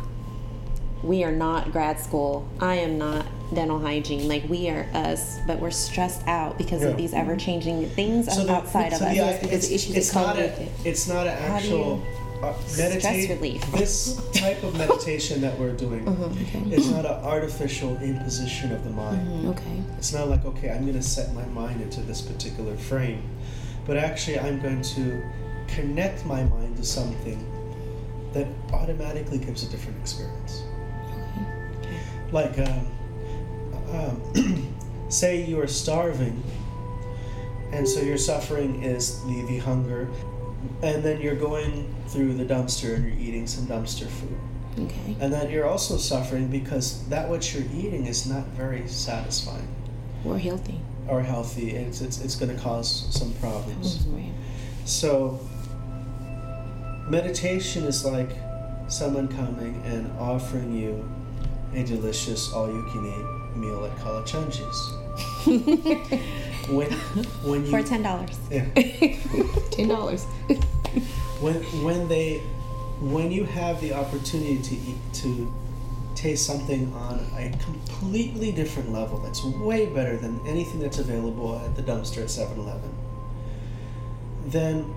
[1.03, 2.49] We are not grad school.
[2.61, 4.29] I am not dental hygiene.
[4.29, 6.89] Like we are us, but we're stressed out because yeah.
[6.89, 9.17] of these ever changing things so outside the, so of us.
[9.17, 12.03] Yeah, because it's, issues it's not a, It's not an actual
[12.43, 13.63] uh, meditate, relief.
[13.73, 16.75] this type of meditation that we're doing uh-huh, okay.
[16.75, 19.27] is not an artificial imposition of the mind.
[19.27, 19.83] Mm-hmm, okay.
[19.99, 23.23] It's not like, okay, I'm going to set my mind into this particular frame,
[23.87, 25.23] but actually I'm going to
[25.69, 27.51] connect my mind to something
[28.33, 30.63] that automatically gives a different experience.
[31.81, 32.01] Okay.
[32.33, 32.87] Like, um,
[33.93, 34.75] um,
[35.09, 36.43] say you are starving,
[37.73, 40.09] and so your suffering is the, the hunger
[40.83, 44.39] and then you're going through the dumpster and you're eating some dumpster food.
[44.79, 45.17] Okay.
[45.21, 49.69] And then you're also suffering because that what you're eating is not very satisfying.
[50.25, 50.81] Or healthy.
[51.09, 51.71] Or healthy.
[51.71, 54.05] It's it's, it's going to cause some problems.
[54.09, 54.33] Right.
[54.85, 55.41] So
[57.09, 58.31] meditation is like
[58.89, 61.09] someone coming and offering you
[61.75, 64.93] a delicious all-you-can-eat meal at Kalachandji's.
[66.69, 66.91] when
[67.43, 68.39] when you for ten dollars.
[68.51, 68.67] Yeah.
[69.71, 70.25] ten dollars.
[71.41, 72.43] when when they
[73.01, 75.53] when you have the opportunity to eat, to
[76.15, 81.75] taste something on a completely different level that's way better than anything that's available at
[81.77, 82.91] the dumpster at 7-Eleven,
[84.47, 84.95] then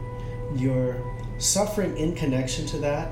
[0.56, 1.02] your
[1.38, 3.12] suffering in connection to that,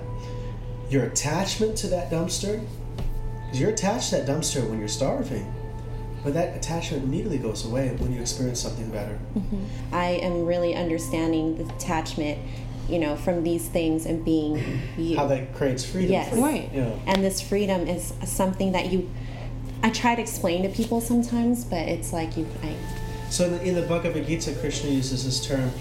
[0.89, 2.65] your attachment to that dumpster,
[3.45, 5.53] because you're attached to that dumpster when you're starving
[6.25, 9.19] but that attachment immediately goes away when you experience something better.
[9.37, 9.63] Mm-hmm.
[9.93, 12.39] I am really understanding the attachment
[12.89, 15.17] you know, from these things and being you.
[15.17, 16.11] How that creates freedom.
[16.11, 16.29] Yes.
[16.29, 16.43] for you.
[16.43, 16.69] Right.
[16.73, 16.95] Yeah.
[17.07, 19.09] And this freedom is something that you,
[19.83, 22.75] I try to explain to people sometimes, but it's like you, I,
[23.29, 25.71] So in the, in the Bhagavad Gita, Krishna uses this term,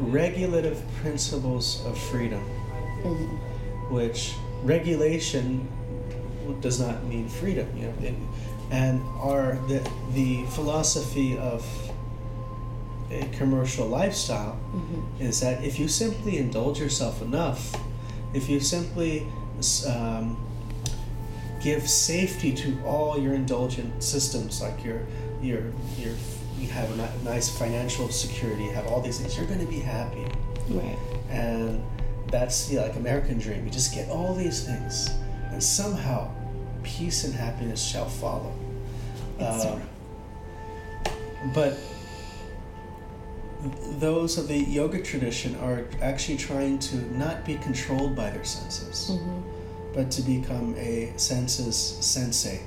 [0.00, 2.40] regulative principles of freedom,
[3.90, 5.68] which regulation
[6.60, 7.66] does not mean freedom.
[7.76, 8.14] You know, it,
[8.70, 11.64] and are the the philosophy of
[13.10, 14.58] a commercial lifestyle
[15.20, 17.76] is that if you simply indulge yourself enough,
[18.32, 19.26] if you simply
[19.86, 20.36] um,
[21.62, 25.00] give safety to all your indulgent systems, like your
[25.42, 25.62] your
[25.98, 26.14] your
[26.58, 29.80] you have a nice financial security, you have all these things, you're going to be
[29.80, 30.24] happy,
[30.70, 30.96] Right.
[31.28, 31.82] and
[32.28, 33.64] that's the like American dream.
[33.64, 35.10] You just get all these things,
[35.54, 36.28] and somehow
[36.82, 38.52] peace and happiness shall follow.
[39.38, 39.80] Um,
[41.54, 41.78] but
[44.00, 49.16] those of the yoga tradition are actually trying to not be controlled by their senses,
[49.94, 52.60] but to become a senses sensei.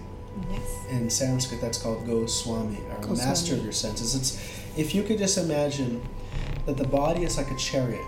[0.49, 0.85] yes.
[0.89, 3.17] In Sanskrit, that's called Goswami, or Goswami.
[3.17, 4.15] master of your senses.
[4.15, 6.01] It's if you could just imagine
[6.65, 8.05] that the body is like a chariot,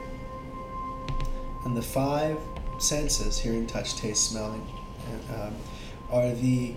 [1.65, 2.37] and the five
[2.79, 4.65] senses hearing, touch, taste, smelling
[5.11, 5.55] and, um,
[6.11, 6.73] are the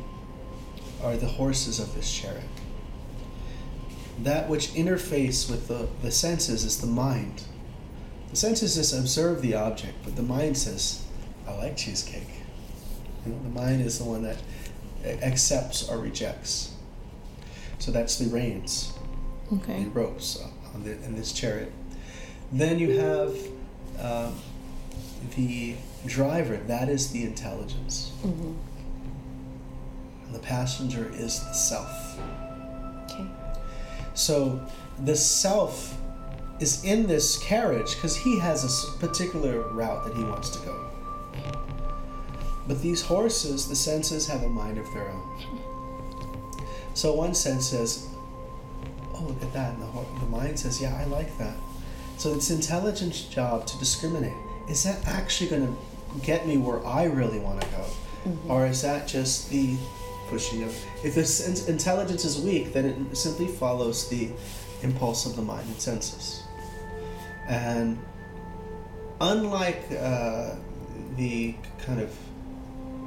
[1.02, 2.44] are the horses of this chariot.
[4.22, 7.42] That which interface with the, the senses is the mind.
[8.30, 11.04] The senses just observe the object, but the mind says,
[11.48, 12.28] I like cheesecake.
[13.26, 14.36] You know, the mind is the one that
[15.04, 16.72] accepts or rejects.
[17.80, 18.92] So that's the reins,
[19.52, 19.84] Okay.
[19.84, 20.40] the ropes
[20.72, 21.72] on the, in this chariot.
[22.52, 23.36] Then you have
[23.98, 24.36] um,
[25.34, 25.74] the
[26.06, 28.12] driver, that is the intelligence.
[28.22, 28.54] Mm-hmm.
[30.26, 32.18] And the passenger is the self.
[33.04, 33.26] Okay.
[34.14, 34.60] So
[35.04, 35.96] the self
[36.60, 40.88] is in this carriage because he has a particular route that he wants to go.
[42.68, 45.58] But these horses, the senses, have a mind of their own.
[46.94, 48.06] So one sense says,
[49.14, 51.56] "Oh, look at that," and the, the mind says, "Yeah, I like that."
[52.18, 54.36] So it's intelligence job to discriminate.
[54.68, 55.76] Is that actually going to
[56.22, 57.84] get me where I really want to go,
[58.48, 59.76] or is that just the
[60.28, 60.76] pushing of?
[61.04, 64.30] If the sen- intelligence is weak, then it simply follows the
[64.82, 66.42] impulse of the mind and senses.
[67.48, 67.98] And
[69.20, 70.54] unlike uh,
[71.16, 72.16] the kind of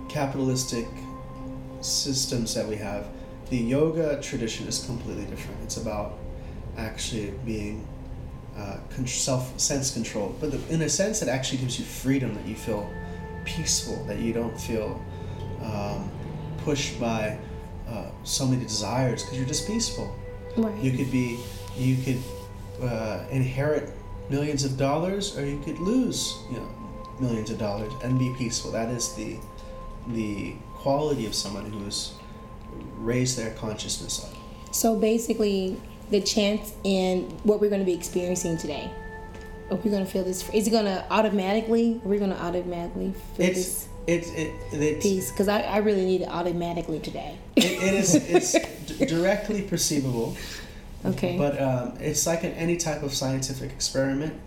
[0.09, 0.87] capitalistic
[1.81, 3.07] systems that we have,
[3.49, 5.61] the yoga tradition is completely different.
[5.63, 6.17] It's about
[6.77, 7.87] actually being
[8.57, 10.35] uh, self sense control.
[10.39, 12.89] but the, in a sense, it actually gives you freedom that you feel
[13.43, 15.03] peaceful, that you don't feel
[15.61, 16.09] um,
[16.59, 17.37] pushed by
[17.87, 20.15] uh, so many desires because you're just peaceful.
[20.57, 20.75] Right.
[20.81, 21.39] You could be,
[21.77, 22.21] you could
[22.81, 23.91] uh, inherit
[24.29, 26.69] millions of dollars, or you could lose, you know,
[27.19, 28.71] millions of dollars and be peaceful.
[28.71, 29.37] That is the
[30.09, 32.13] the quality of someone who's
[32.97, 34.35] raised their consciousness up.
[34.75, 38.89] So basically, the chance in what we're going to be experiencing today.
[39.71, 40.47] Are we going to feel this?
[40.51, 41.99] Is it going to automatically?
[42.05, 45.31] Are we going to automatically feel It's this it's it, it's peace?
[45.31, 47.37] Because I, I really need it automatically today.
[47.55, 48.51] it, it is it's
[48.99, 50.37] d- directly perceivable,
[51.03, 51.35] okay.
[51.37, 54.39] but um, it's like in any type of scientific experiment.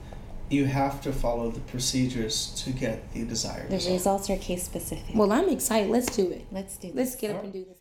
[0.51, 3.93] You have to follow the procedures to get the desired The result.
[3.93, 5.15] results are case specific.
[5.15, 5.91] well, I'm excited.
[5.91, 6.47] Let's do it.
[6.51, 6.97] Let's do this.
[6.97, 7.77] Let's get up and do this.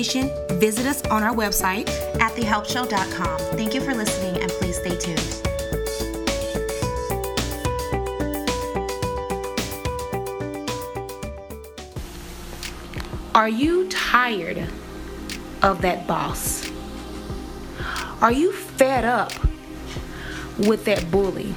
[0.00, 1.88] Information, visit us on our website.
[2.20, 3.38] at thehelpshow.com.
[3.56, 5.20] Thank you for listening and please stay tuned.
[13.34, 14.68] Are you tired
[15.62, 16.70] of that boss?
[18.20, 19.32] Are you fed up
[20.58, 21.54] with that bully?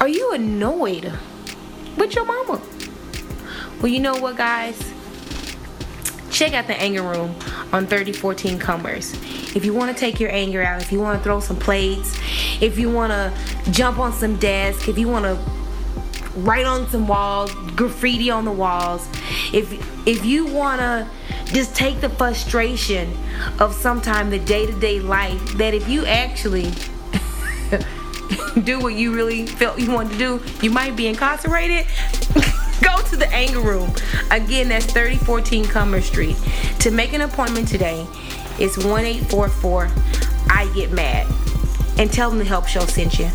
[0.00, 1.12] Are you annoyed
[1.96, 2.60] with your mama?
[3.80, 4.93] Well, you know what, guys?
[6.34, 7.32] Check out the anger room
[7.72, 9.14] on 3014 Commerce.
[9.54, 12.18] If you want to take your anger out, if you want to throw some plates,
[12.60, 15.38] if you want to jump on some desk, if you want to
[16.40, 19.08] write on some walls, graffiti on the walls.
[19.52, 19.72] If
[20.08, 21.08] if you wanna
[21.46, 23.16] just take the frustration
[23.60, 26.72] of sometime the day-to-day life, that if you actually
[28.64, 31.86] do what you really felt you wanted to do, you might be incarcerated.
[32.82, 33.92] Go to the anger room.
[34.30, 36.36] Again, that's 3014 Commerce Street.
[36.80, 38.06] To make an appointment today,
[38.58, 39.90] it's 1844
[40.50, 41.26] I get mad.
[41.98, 43.30] And tell them the help show sent you.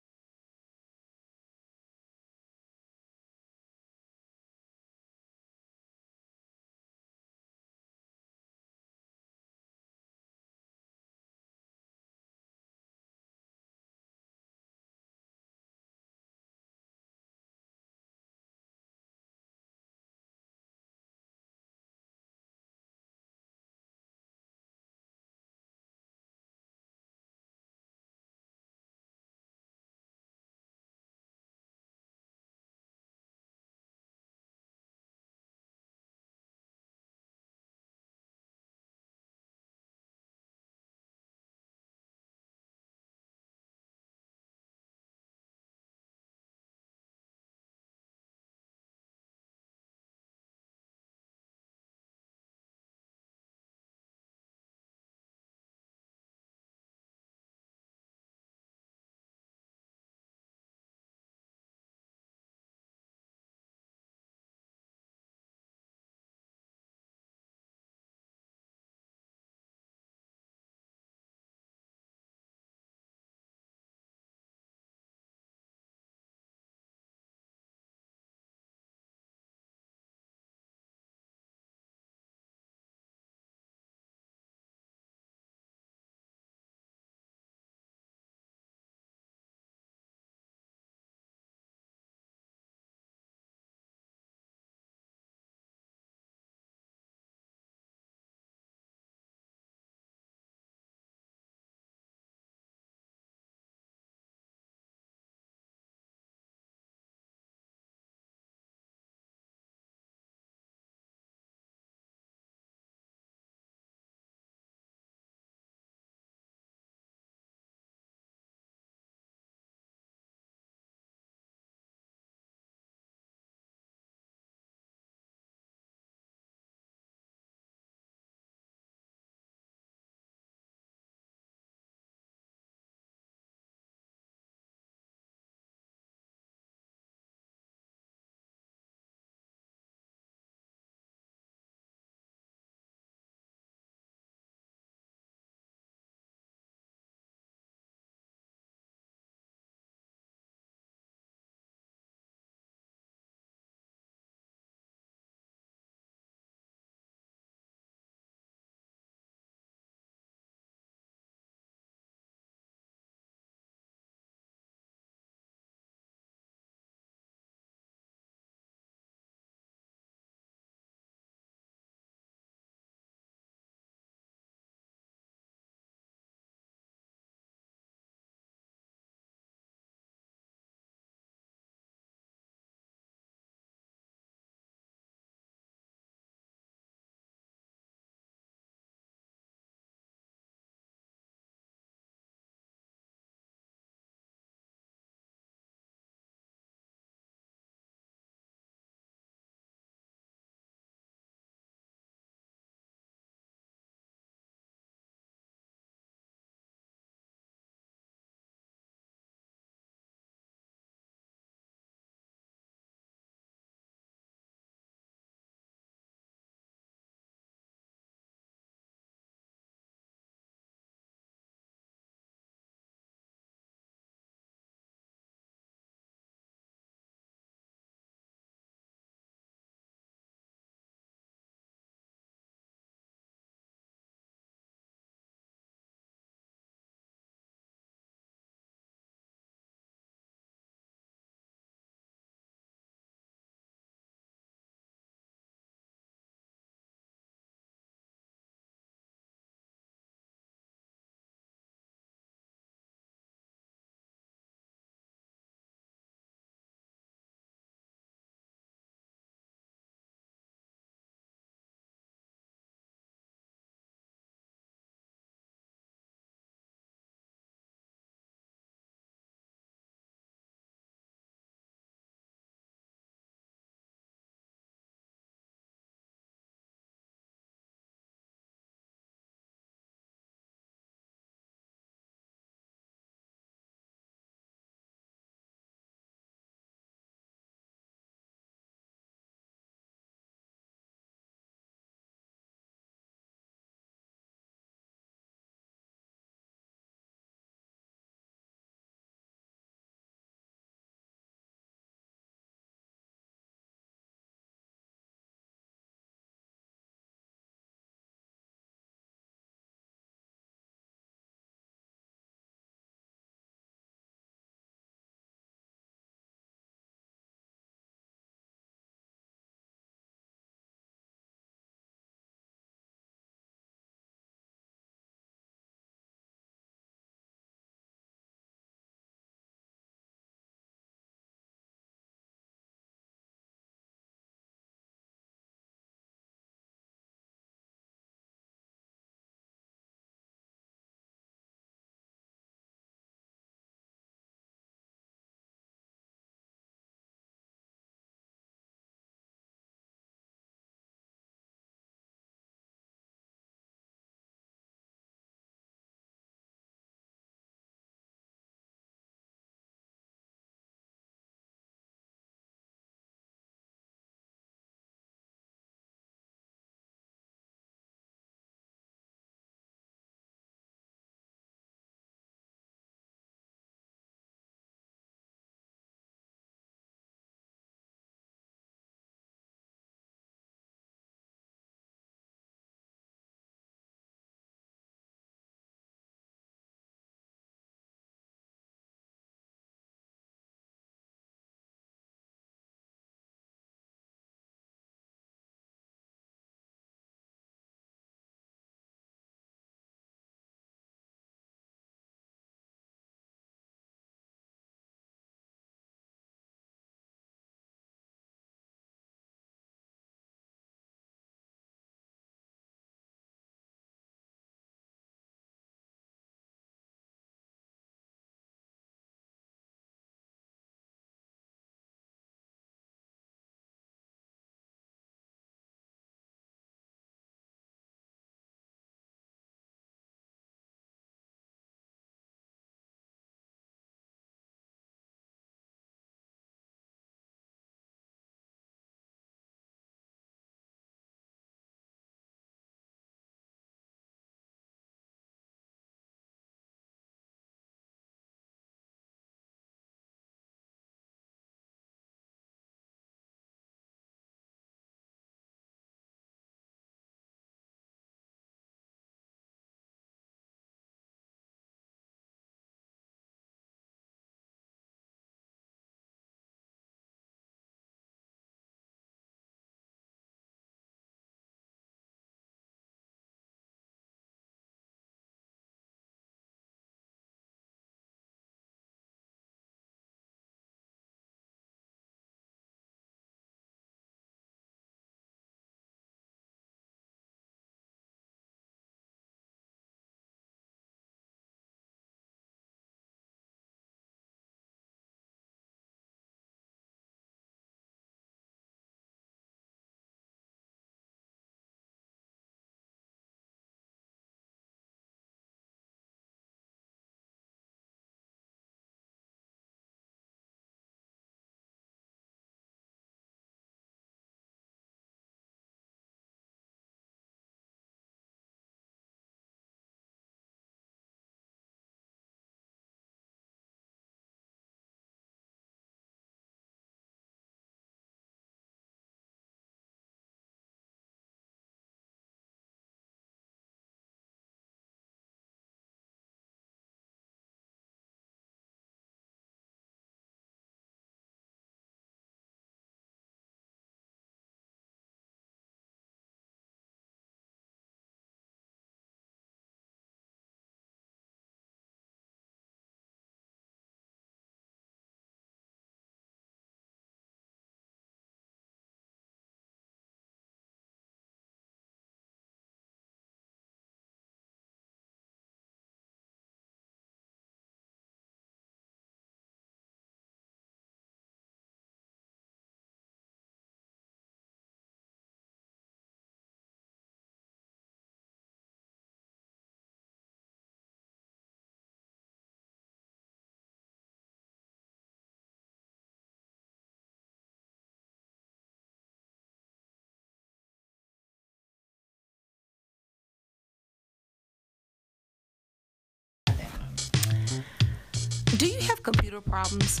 [598.58, 600.00] Do you have computer problems?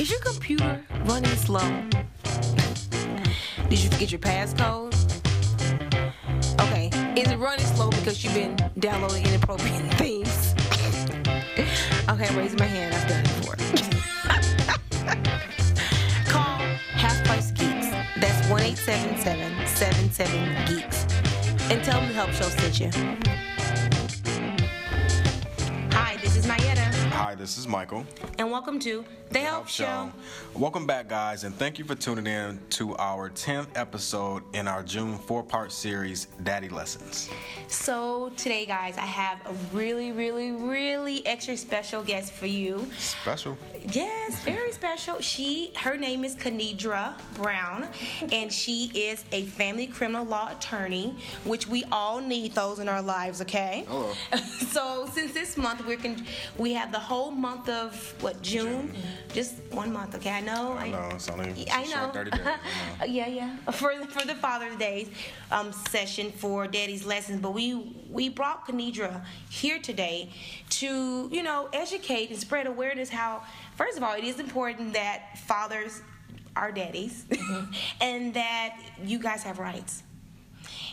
[0.00, 1.84] Is your computer running slow?
[3.68, 4.94] Did you forget your passcode?
[6.62, 10.54] Okay, is it running slow because you've been downloading inappropriate things?
[12.08, 12.94] okay, raising my hand.
[12.94, 13.56] I've done it before.
[16.32, 16.58] Call
[16.94, 17.90] Half Price Geeks.
[18.18, 21.02] That's 1 77 Geeks.
[21.70, 23.45] And tell them the Help Show sent you.
[27.26, 28.06] Hi, this is Michael.
[28.38, 30.12] and welcome to The Help Show.
[30.54, 34.84] Welcome back, guys, and thank you for tuning in to our 10th episode in our
[34.84, 37.28] June four part series, Daddy Lessons.
[37.66, 42.86] So, today, guys, I have a really, really, really extra special guest for you.
[42.96, 43.58] Special.
[43.92, 45.20] Yes, very special.
[45.20, 47.88] She, her name is Kanidra Brown,
[48.30, 53.02] and she is a family criminal law attorney, which we all need those in our
[53.02, 53.40] lives.
[53.42, 53.84] Okay.
[53.88, 54.12] Hello.
[54.70, 56.24] so since this month we're con-
[56.56, 58.92] we have the whole month of what June,
[59.32, 60.14] just one month.
[60.14, 60.72] Okay, I know.
[60.72, 62.10] I know, it's only it's I know.
[62.12, 62.44] short 30 days.
[62.44, 62.56] Know.
[63.06, 63.56] yeah, yeah.
[63.72, 65.08] For the, for the Father's Day
[65.50, 70.30] um, session for Daddy's lessons, but we we brought Kanidra here today
[70.80, 73.08] to you know educate and spread awareness.
[73.08, 73.42] How
[73.76, 76.02] first of all, it is important that fathers
[76.54, 77.26] are daddies,
[78.00, 80.02] and that you guys have rights.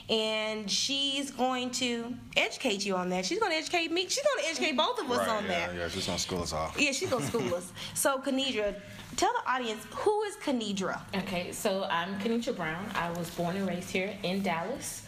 [0.10, 3.26] And she's going to educate you on that.
[3.26, 4.04] She's going to educate me.
[4.08, 5.76] She's going to educate both of us Right, on yeah, that.
[5.76, 6.76] yeah, she's gonna school us off.
[6.80, 7.72] Yeah, she's gonna school us.
[7.94, 8.76] So, Kanidra,
[9.16, 11.00] tell the audience who is Kanidra.
[11.16, 12.86] Okay, so I'm Kanitra Brown.
[12.96, 15.04] I was born and raised here in Dallas.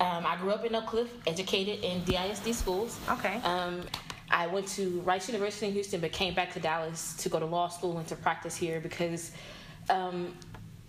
[0.00, 2.98] Um, I grew up in Oak Cliff, educated in DISD schools.
[3.08, 3.36] Okay.
[3.44, 3.82] Um,
[4.30, 7.46] I went to Rice University in Houston, but came back to Dallas to go to
[7.46, 9.32] law school and to practice here because
[9.90, 10.34] um,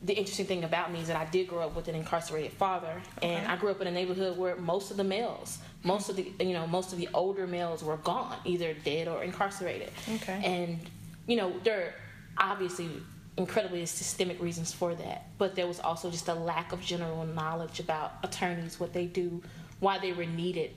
[0.04, 3.02] the interesting thing about me is that I did grow up with an incarcerated father,
[3.22, 6.32] and I grew up in a neighborhood where most of the males, most of the
[6.40, 9.92] you know most of the older males were gone, either dead or incarcerated.
[10.16, 10.42] Okay.
[10.44, 10.80] And
[11.28, 11.94] you know there
[12.38, 12.90] are obviously
[13.38, 17.80] incredibly systemic reasons for that, but there was also just a lack of general knowledge
[17.80, 19.42] about attorneys, what they do,
[19.80, 20.72] why they were needed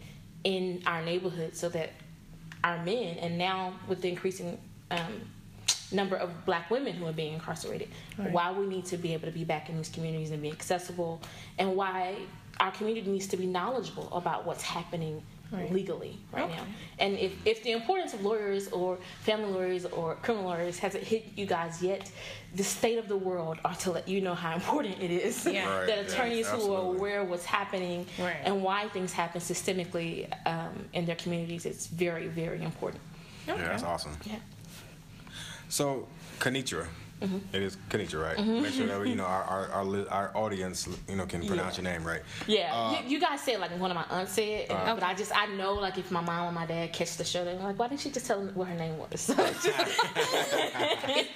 [0.44, 1.90] in our neighborhood, so that
[2.62, 4.58] our men, and now with the increasing
[4.90, 5.22] um,
[5.94, 7.88] number of black women who are being incarcerated,
[8.30, 11.20] why we need to be able to be back in these communities and be accessible,
[11.58, 12.16] and why
[12.60, 15.22] our community needs to be knowledgeable about what's happening
[15.70, 16.64] legally right now.
[16.98, 21.26] And if, if the importance of lawyers or family lawyers or criminal lawyers hasn't hit
[21.36, 22.10] you guys yet,
[22.56, 25.78] the state of the world ought to let you know how important it is Yeah.
[25.78, 28.36] Right, that yeah, attorneys who are aware of what's happening Right.
[28.44, 31.66] and why things happen systemically um, in their communities.
[31.66, 33.00] It's very, very important.
[33.46, 34.16] Yeah, that's awesome.
[34.24, 34.36] Yeah.
[35.68, 36.06] So,
[36.38, 36.86] Kanitra.
[37.22, 37.54] Mm-hmm.
[37.56, 38.46] It is Kanitra, right?
[38.46, 41.78] Make sure that you know our our, our, li- our audience, you know, can pronounce
[41.78, 42.20] your name right.
[42.46, 45.02] Yeah, Uh, you, you guys say it like one of my aunts said, and- but
[45.04, 47.54] I just I know like if my mom and my dad catch the show, they're
[47.54, 49.20] like, why didn't she just tell them what her name was?
[49.20, 49.98] So it's just-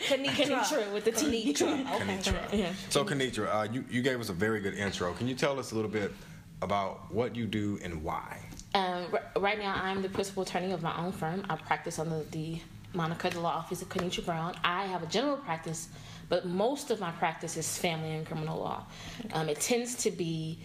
[0.09, 1.55] Kanitra with the T.
[1.55, 2.53] Kanitra.
[2.53, 2.73] Yeah.
[2.91, 5.13] So, Kanitra, uh, you you gave us a very good intro.
[5.15, 6.13] Can you tell us a little bit
[6.61, 8.41] about what you do and why?
[8.75, 11.45] Um, r- right now, I'm the principal attorney of my own firm.
[11.49, 12.61] I practice under the
[12.99, 14.57] moniker, the law office of Kanitra Brown.
[14.65, 15.89] I have a general practice,
[16.29, 18.85] but most of my practice is family and criminal law.
[19.33, 20.59] Um, it tends to be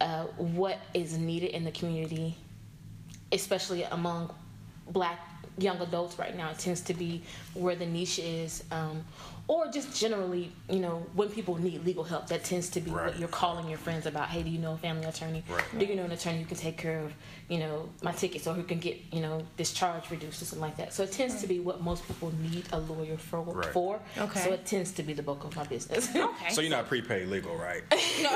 [0.00, 2.36] uh, what is needed in the community,
[3.32, 4.32] especially among
[4.88, 5.20] black
[5.58, 6.50] young adults right now.
[6.50, 7.22] It tends to be
[7.54, 8.62] where the niche is.
[8.70, 9.02] Um,
[9.50, 13.06] or just generally, you know, when people need legal help, that tends to be Right.
[13.06, 14.28] what you're calling your friends about.
[14.28, 15.42] Hey, do you know a family attorney?
[15.48, 15.64] Right.
[15.76, 17.12] Do you know an attorney who can take care of,
[17.48, 20.76] you know, my tickets or who can get, you know, discharge reduced or something like
[20.76, 20.92] that?
[20.92, 23.42] So it tends to be what most people need a lawyer for.
[23.42, 23.72] Right.
[23.72, 23.98] for.
[24.18, 24.38] Okay.
[24.38, 26.08] So it tends to be the bulk of my business.
[26.30, 26.50] Okay.
[26.50, 27.82] So you're not prepaid legal, right?
[28.22, 28.30] No.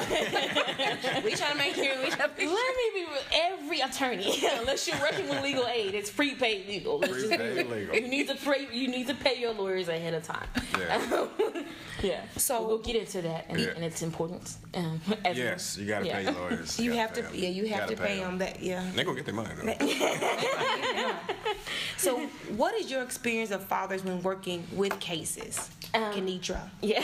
[1.25, 3.21] we try to make sure we trying to Let me be real.
[3.35, 6.99] Every attorney, unless you're working with legal aid, it's prepaid legal.
[6.99, 7.95] Let's just be Prepaid legal.
[7.95, 8.67] You need to pay.
[8.73, 10.47] You need to pay your lawyers ahead of time.
[10.79, 11.04] Yeah.
[12.03, 12.21] Yeah.
[12.37, 13.69] So- we'll get into that and, Yeah.
[13.77, 14.59] and its importance.
[14.75, 16.17] Um, as Yes, you got to yeah.
[16.17, 16.79] pay your lawyers.
[16.79, 17.35] You gotta have pay to, 'em.
[17.35, 18.25] yeah, you have gotta to pay them.
[18.25, 18.91] them that, yeah.
[18.95, 21.15] They gonna get their money though.
[21.97, 22.19] So,
[22.57, 26.61] what is your experience of fathers when working with cases, Um, Kanidra?
[26.83, 27.03] Yeah.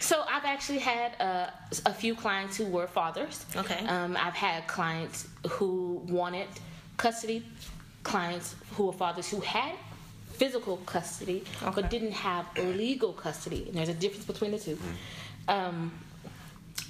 [0.00, 1.46] so I've actually had uh,
[1.86, 3.46] a few clients who were fathers.
[3.56, 3.86] Okay.
[3.86, 6.48] Um, I've had clients who wanted
[6.98, 7.46] custody,
[8.02, 9.72] clients who were fathers who had
[10.42, 11.70] physical custody Okay.
[11.82, 13.62] but didn't have legal custody.
[13.68, 14.76] And there's a difference between the 2
[15.46, 15.92] Um,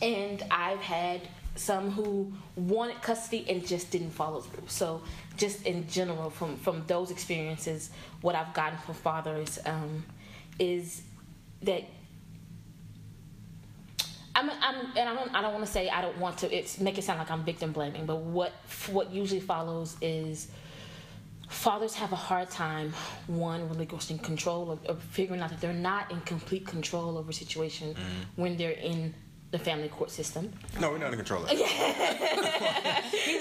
[0.00, 1.20] and I've had
[1.54, 4.68] some who wanted custody and just didn't follow through.
[4.68, 5.02] So,
[5.36, 7.90] just in general, from from those experiences,
[8.22, 10.02] what I've gotten from fathers um,
[10.58, 11.02] is
[11.62, 11.82] that
[14.34, 16.80] I'm, I'm and I don't, I don't want to say I don't want to it's
[16.80, 18.52] make it sound like I'm victim blaming, but what
[18.90, 20.48] what usually follows is
[21.52, 22.92] fathers have a hard time
[23.26, 27.32] one relinquishing control or, or figuring out that they're not in complete control over a
[27.34, 27.94] situation
[28.36, 29.14] when they're in
[29.50, 30.50] the family court system
[30.80, 31.60] No, we're not in control of it.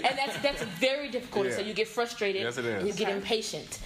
[0.05, 1.45] and that's that's very difficult.
[1.47, 2.95] And So you get frustrated Yes, it and you is.
[2.97, 3.79] get impatient.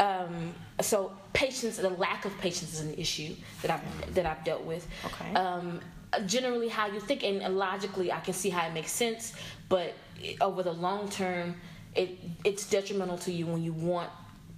[0.00, 4.64] Um, so patience, the lack of patience is an issue that I've that I've dealt
[4.64, 4.86] with.
[5.04, 5.34] Okay.
[5.34, 5.80] Um,
[6.26, 9.34] generally, how you think and logically, I can see how it makes sense,
[9.68, 9.92] but
[10.40, 11.56] over the long term,
[11.96, 14.10] it it's detrimental to you when you want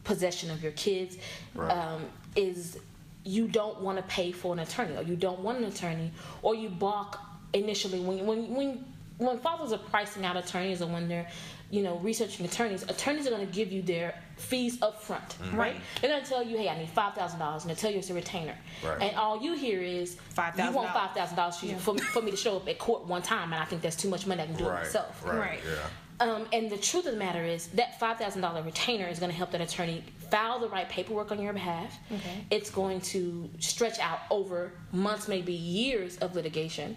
[0.04, 1.16] possession of your kids.
[1.54, 1.70] Right.
[1.70, 2.04] Um,
[2.36, 2.78] is
[3.24, 6.12] you don't want to pay for an attorney, or you don't want an attorney,
[6.42, 7.18] or you balk
[7.52, 8.84] initially when when when
[9.18, 11.26] when fathers are pricing out attorneys or when they're
[11.70, 15.76] you know researching attorneys attorneys are going to give you their fees up front right
[16.00, 18.14] they're going to tell you hey i need $5000 and they tell you it's a
[18.14, 19.02] retainer Right.
[19.02, 20.14] and all you hear is
[20.56, 21.16] you want $5,000.
[21.34, 23.96] $5000 for, for, me- to show up at court one time and i think that's
[23.96, 25.38] too much money i can do it myself Right.
[25.38, 25.60] Right.
[25.66, 25.76] Yeah.
[26.20, 29.30] Um, and the truth of the matter is that five thousand dollar retainer is going
[29.30, 31.96] to help that attorney file the right paperwork on your behalf.
[32.12, 32.44] Okay.
[32.50, 36.96] It's going to stretch out over months, maybe years of litigation.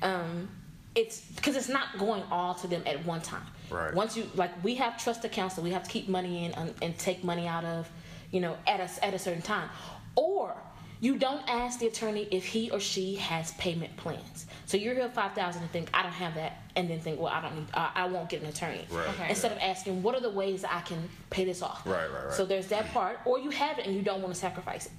[0.00, 0.48] Um,
[0.94, 3.46] it's because it's not going all to them at one time.
[3.70, 3.94] Right.
[3.94, 6.74] Once you like, we have trust accounts that we have to keep money in and,
[6.82, 7.90] and take money out of,
[8.30, 9.68] you know, at a at a certain time,
[10.14, 10.54] or
[11.02, 14.46] you don't ask the attorney if he or she has payment plans.
[14.66, 17.32] So you're here five thousand and think I don't have that, and then think, well,
[17.32, 18.86] I don't need, I, I won't get an attorney.
[18.88, 19.08] Right.
[19.08, 19.28] Okay.
[19.30, 21.84] Instead of asking, what are the ways I can pay this off?
[21.84, 22.32] Right, right, right.
[22.32, 24.92] So there's that part, or you have it and you don't want to sacrifice it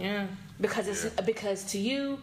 [0.00, 0.28] Yeah.
[0.60, 1.24] because it's Yeah.
[1.26, 2.20] because to you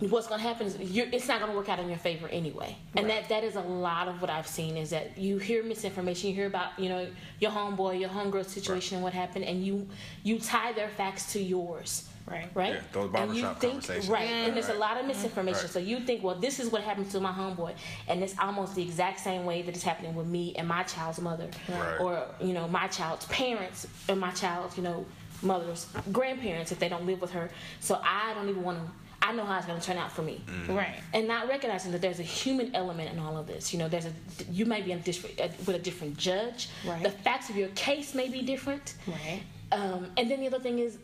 [0.00, 2.28] what's going to happen is you're, it's not going to work out in your favor
[2.28, 5.62] anyway and that that is a lot of what i've seen is that you hear
[5.64, 7.04] misinformation you hear about you know
[7.40, 9.88] your homeboy your homegirl situation and what happened and you
[10.22, 12.50] you tie their facts to yours Right.
[12.54, 14.08] right Yeah, those and you barbershop think conversations.
[14.10, 14.44] right Yeah.
[14.44, 15.08] and there's a lot of mm-hmm.
[15.08, 15.70] misinformation Right.
[15.70, 17.72] so you think well this is what happened to my homeboy
[18.06, 21.20] and it's almost the exact same way that it's happening with me and my child's
[21.22, 22.00] mother Right.
[22.00, 25.06] or you know my child's parents and my child's you know
[25.42, 27.48] mother's grandparents if they don't live with her
[27.80, 28.84] so i don't even want to
[29.22, 30.40] i know how it's going to turn out for me.
[30.68, 31.00] Right.
[31.12, 33.72] and not recognizing that there's a human element in all of this.
[33.72, 34.12] You know there's a
[34.50, 36.68] you may be in a different, uh, with a different judge.
[36.86, 37.02] Right.
[37.02, 38.94] the facts of your case may be different.
[39.06, 39.42] Right.
[39.72, 40.98] um, and then the other thing is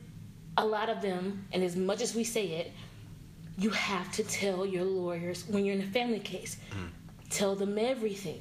[0.56, 2.72] a lot of them and as much as we say it
[3.58, 6.56] you have to tell your lawyers when you're in a family case
[7.30, 8.40] tell them everything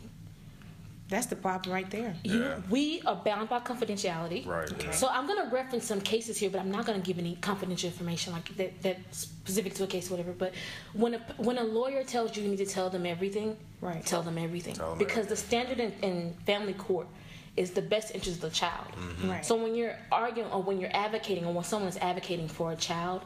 [1.14, 2.15] That's the problem right there.
[2.23, 2.60] you, Yeah.
[2.72, 4.48] we are bound by confidentiality.
[4.48, 4.91] Right, Okay.
[4.91, 7.35] So I'm going to reference some cases here, but I'm not going to give any
[7.35, 10.31] confidential information like that that's specific to a case, or whatever.
[10.31, 10.53] But
[10.94, 14.03] when a when a lawyer tells you you need to tell them everything, Right.
[14.03, 17.07] tell them everything Tell them because the standard in, in family court
[17.56, 18.88] is the best interest of the child.
[18.95, 19.30] Mm-hmm.
[19.30, 19.45] Right.
[19.45, 22.76] So when you're arguing or when you're advocating or when someone is advocating for a
[22.90, 23.22] child,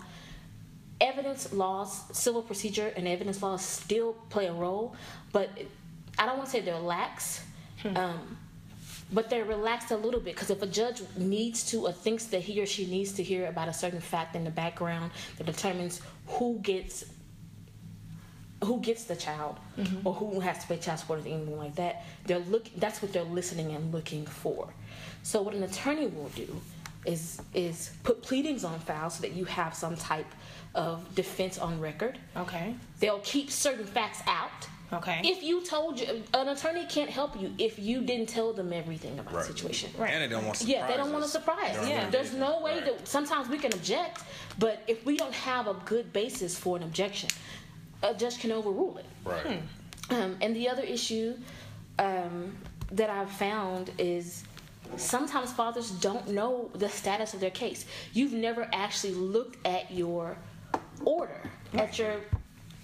[1.00, 4.94] evidence laws, civil procedure, and evidence laws still play a role,
[5.32, 5.48] but
[6.20, 7.44] I don't want to say they're lax,
[7.86, 8.38] um,
[9.12, 12.42] but they're relaxed a little bit because if a judge needs to or thinks that
[12.42, 16.02] he or she needs to hear about a certain fact in the background that determines
[16.28, 17.06] who gets
[18.64, 19.56] who gets the child
[20.04, 23.14] or who has to pay child support or anything like that they're look that's what
[23.14, 24.68] they're listening and looking for.
[25.24, 26.60] So what an attorney will do
[27.06, 30.28] is is put pleadings on file so that you have some type
[30.76, 32.18] of defense on record.
[32.36, 32.76] Okay.
[33.00, 35.20] they'll keep certain facts out Okay.
[35.24, 39.20] if you told you an attorney can't help you if you didn't tell them everything
[39.20, 39.46] about Right.
[39.48, 40.12] the situation Right.
[40.14, 41.76] And they don't want yeah, they don't want to surprises.
[41.76, 41.88] surprise.
[41.88, 42.86] They Yeah, there's no way Right.
[42.98, 44.22] that sometimes we can object,
[44.58, 47.30] but if we don't have a good basis for an objection,
[48.02, 49.06] a judge can overrule it.
[49.26, 49.62] Right.
[50.10, 51.36] Um, and the other issue
[52.00, 52.56] um,
[52.92, 54.44] that I've found is
[54.96, 57.86] sometimes fathers don't know the status of their case.
[58.14, 60.38] You've never actually looked at your
[61.04, 61.42] order,
[61.74, 62.22] at your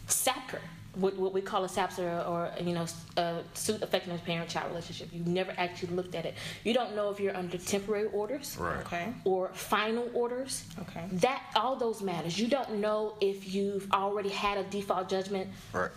[0.07, 0.59] SAPCR,
[0.95, 2.85] what, what we call a SAPCR or, you know,
[3.17, 5.09] a suit affecting a parent-child relationship.
[5.11, 6.35] You've never actually looked at it.
[6.63, 8.79] You don't know if you're under temporary orders Right.
[8.85, 9.13] Okay.
[9.25, 10.65] or final orders.
[10.81, 11.05] Okay.
[11.13, 12.37] That all those matters.
[12.39, 15.89] You don't know if you've already had a default judgment Right.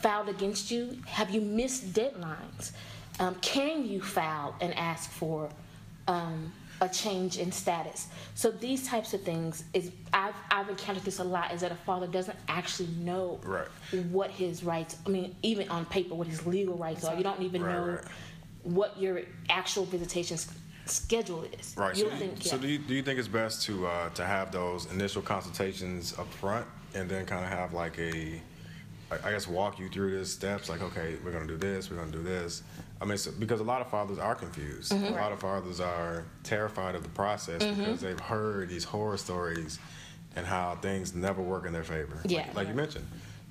[0.00, 0.98] filed against you?
[1.06, 2.72] Have you missed deadlines?
[3.20, 5.50] Um, can you file and ask for
[6.06, 8.08] um, a change in status?
[8.34, 11.52] So these types of things is I've I've encountered this a lot.
[11.52, 13.66] Is that a father doesn't actually know Right.
[14.10, 14.96] what his rights.
[15.06, 17.16] I mean, even on paper, what his legal rights are.
[17.16, 18.04] You don't even Right, know right.
[18.62, 20.38] what your actual visitation
[20.86, 21.74] schedule is.
[21.76, 21.96] Right.
[21.96, 22.62] You So, you, think, so yeah.
[22.62, 26.32] do you do you think it's best to uh, to have those initial consultations up
[26.34, 28.40] front and then kind of have like a
[29.10, 32.10] I guess walk you through the steps like okay we're gonna do this we're gonna
[32.12, 32.62] do this
[33.00, 35.04] I mean so, because a lot of fathers are confused Mm-hmm.
[35.06, 39.78] a lot of fathers are terrified of the process because they've heard these horror stories
[40.36, 42.38] and how things never work in their favor Yeah.
[42.48, 43.06] like, like you mentioned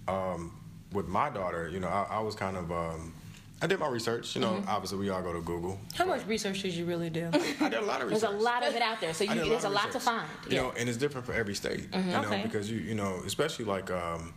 [0.07, 0.51] um,
[0.91, 3.13] with my daughter you know I, I was kind of um,
[3.59, 4.35] I did my research.
[4.35, 5.79] You know, obviously we all go to Google.
[5.95, 7.27] How much research did you really do?
[7.59, 8.29] I did a lot of research.
[8.29, 9.99] There's a lot of it out there, so you, I did there's a lot to
[9.99, 10.27] find.
[10.47, 10.61] You Yeah.
[10.61, 11.87] know, and it's different for every state.
[11.91, 12.43] You know, Okay.
[12.43, 14.31] because you you know, especially like um,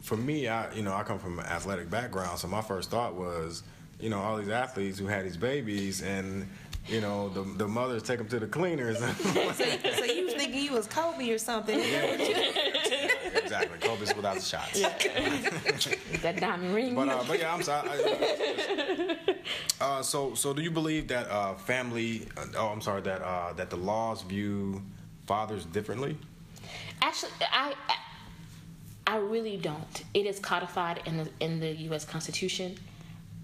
[0.00, 3.14] for me, I you know I come from an athletic background, so my first thought
[3.14, 3.64] was,
[4.04, 6.46] you know, all these athletes who had these babies and.
[6.86, 8.98] You know, the the mothers take them to the cleaners.
[8.98, 11.80] so, so you was thinking you was Kobe or something?
[11.80, 14.82] exactly, Kobe's without the shots.
[16.20, 16.94] that diamond ring.
[16.94, 17.88] But uh, but yeah, I'm sorry.
[17.88, 19.36] I-
[19.80, 22.28] uh, so so do you believe that uh, family?
[22.36, 24.82] Uh, oh, I'm sorry that uh, that the laws view
[25.26, 26.18] fathers differently?
[27.00, 27.96] Actually, I, I
[29.06, 30.04] I really don't.
[30.12, 32.04] It is codified in the in the U.S.
[32.04, 32.76] Constitution.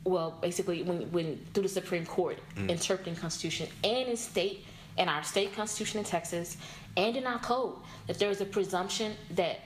[0.05, 4.65] Well, basically, when when through the Supreme Court interpreting Constitution and in state
[4.99, 6.57] in our state constitution in Texas
[6.97, 9.61] and in our code that there is a presumption that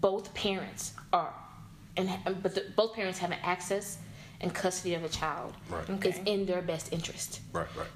[0.00, 1.32] both parents are
[1.96, 2.08] and
[2.42, 3.98] but the, both parents have an access
[4.40, 6.06] and custody of a child Right.
[6.06, 7.86] is in their best interest Right, right.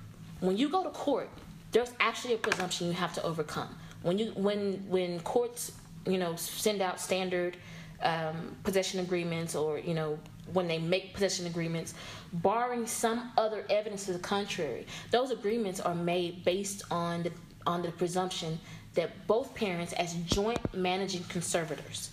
[0.40, 1.28] when you go to court,
[1.72, 3.68] there's actually a presumption you have to overcome.
[4.02, 5.72] When you when when courts
[6.06, 7.56] you know send out standard
[8.02, 10.18] um, possession agreements or you know
[10.52, 11.94] when they make possession agreements,
[12.32, 17.32] barring some other evidence to the contrary, those agreements are made based on the
[17.66, 18.58] on the presumption
[18.94, 22.10] that both parents, as joint managing conservators,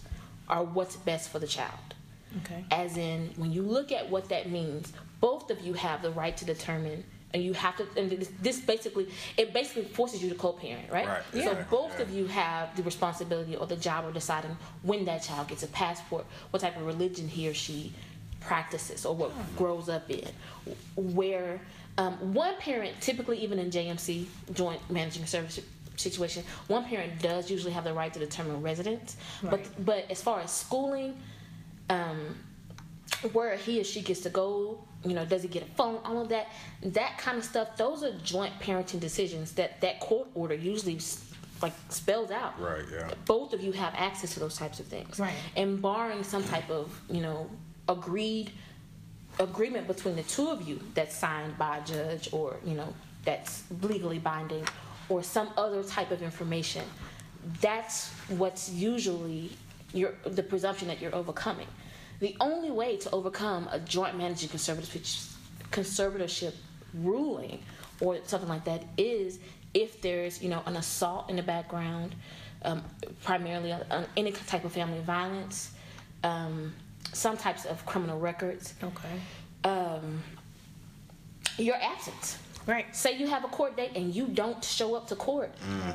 [0.49, 1.73] are what's best for the child.
[2.43, 2.65] Okay.
[2.71, 6.35] As in, when you look at what that means, both of you have the right
[6.37, 7.03] to determine,
[7.33, 7.85] and you have to.
[7.99, 11.07] And this, this basically, it basically forces you to co-parent, right?
[11.07, 11.45] Right, yeah.
[11.45, 12.03] So both yeah.
[12.03, 15.67] of you have the responsibility or the job of deciding when that child gets a
[15.67, 17.93] passport, what type of religion he or she
[18.47, 20.29] practices, or what grows up in.
[20.95, 21.59] Where
[21.97, 25.59] um, one parent, typically even in JMC, joint managing service
[25.95, 29.17] situation, one parent does usually have the right to determine residence.
[29.43, 31.17] But but as far as schooling,
[31.89, 32.35] um,
[33.33, 36.21] where he or she gets to go, you know, does he get a phone, all
[36.21, 36.47] of that,
[36.83, 37.77] that kind of stuff.
[37.77, 40.99] Those are joint parenting decisions that that court order usually
[41.61, 42.59] like spells out.
[42.61, 43.11] Right, yeah.
[43.25, 45.19] Both of you have access to those types of things.
[45.19, 45.33] Right.
[45.55, 47.49] And barring some type of you know
[47.89, 48.51] agreed
[49.39, 52.93] agreement between the two of you that's signed by a judge or you know
[53.23, 54.65] that's legally binding
[55.09, 56.83] or some other type of information
[57.61, 59.51] that's what's usually
[59.93, 61.67] your the presumption that you're overcoming.
[62.19, 65.33] The only way to overcome a joint managing conservatorship
[65.71, 66.53] conservatorship
[66.93, 67.61] ruling
[67.99, 69.39] or something like that is
[69.73, 72.15] if there's you know an assault in the background
[72.63, 72.83] um,
[73.23, 75.71] primarily uh, any type of family violence
[76.23, 76.73] um,
[77.13, 79.19] some types of criminal records Okay.
[79.63, 80.21] um,
[81.57, 82.37] your absence.
[82.67, 82.93] Right.
[82.93, 85.51] Say you have a court date and you don't show up to court.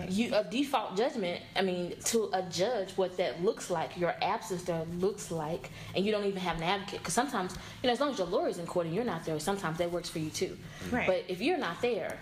[0.09, 1.43] You a default judgment.
[1.55, 6.03] I mean, to a judge, what that looks like, your absence there looks like, and
[6.05, 7.01] you don't even have an advocate.
[7.01, 9.39] Because sometimes, you know, as long as your lawyer's in court and you're not there,
[9.39, 10.57] sometimes that works for you too.
[10.91, 11.07] Right.
[11.07, 12.17] But if you're not there,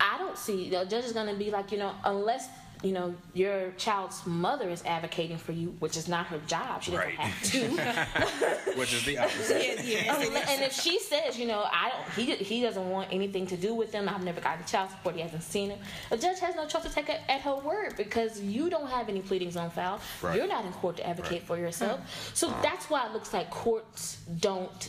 [0.00, 2.48] I don't see the judge is going to be like, you know, unless
[2.82, 6.82] you know your child's mother is advocating for you, which is not her job.
[6.82, 7.18] She doesn't Right.
[7.18, 8.72] have to.
[8.78, 9.62] Which is the opposite.
[9.62, 10.46] Yes, yes.
[10.50, 13.74] And if she says, you know, I don't, he he doesn't want anything to do
[13.74, 14.08] with them.
[14.08, 15.14] I've never gotten child support.
[15.14, 15.78] He hasn't seen him.
[16.10, 19.08] A judge has no choice to take it at her word because you don't have
[19.08, 20.00] any pleadings on file.
[20.22, 20.36] Right.
[20.36, 21.42] You're not in court to advocate Right.
[21.42, 22.00] for yourself.
[22.34, 22.62] So uh-huh.
[22.62, 24.88] that's why it looks like courts don't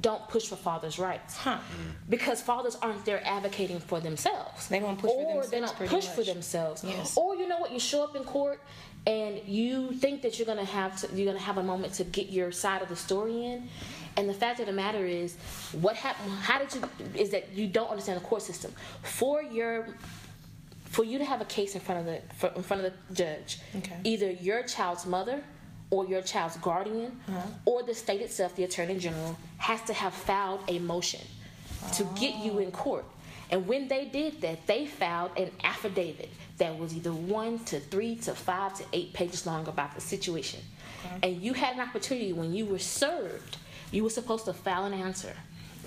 [0.00, 1.58] don't push for fathers' rights Huh.
[2.08, 4.68] because fathers aren't there advocating for themselves.
[4.68, 5.46] They won't push for themselves.
[5.48, 6.84] or they don't push for themselves.
[6.84, 7.16] Yes.
[7.16, 7.70] Or you know what?
[7.72, 8.60] You show up in court
[9.06, 12.30] and you think that you're gonna have to you're gonna have a moment to get
[12.30, 13.68] your side of the story in.
[14.16, 15.36] And the fact of the matter is,
[15.72, 16.30] what happened?
[16.32, 16.82] How did you?
[17.14, 18.72] Is that you don't understand the court system
[19.02, 19.88] for your
[20.86, 23.14] for you to have a case in front of the for, in front of the
[23.14, 23.58] judge.
[23.76, 23.96] Okay.
[24.04, 25.42] Either your child's mother
[25.94, 27.40] or your child's guardian uh-huh.
[27.64, 31.20] or the state itself, the attorney general, has to have filed a motion
[31.92, 33.04] to get you in court.
[33.50, 38.16] And when they did that, they filed an affidavit that was either one to three
[38.16, 40.60] to five to eight pages long about the situation.
[41.22, 43.58] And you had an opportunity when you were served,
[43.92, 45.34] you were supposed to file an answer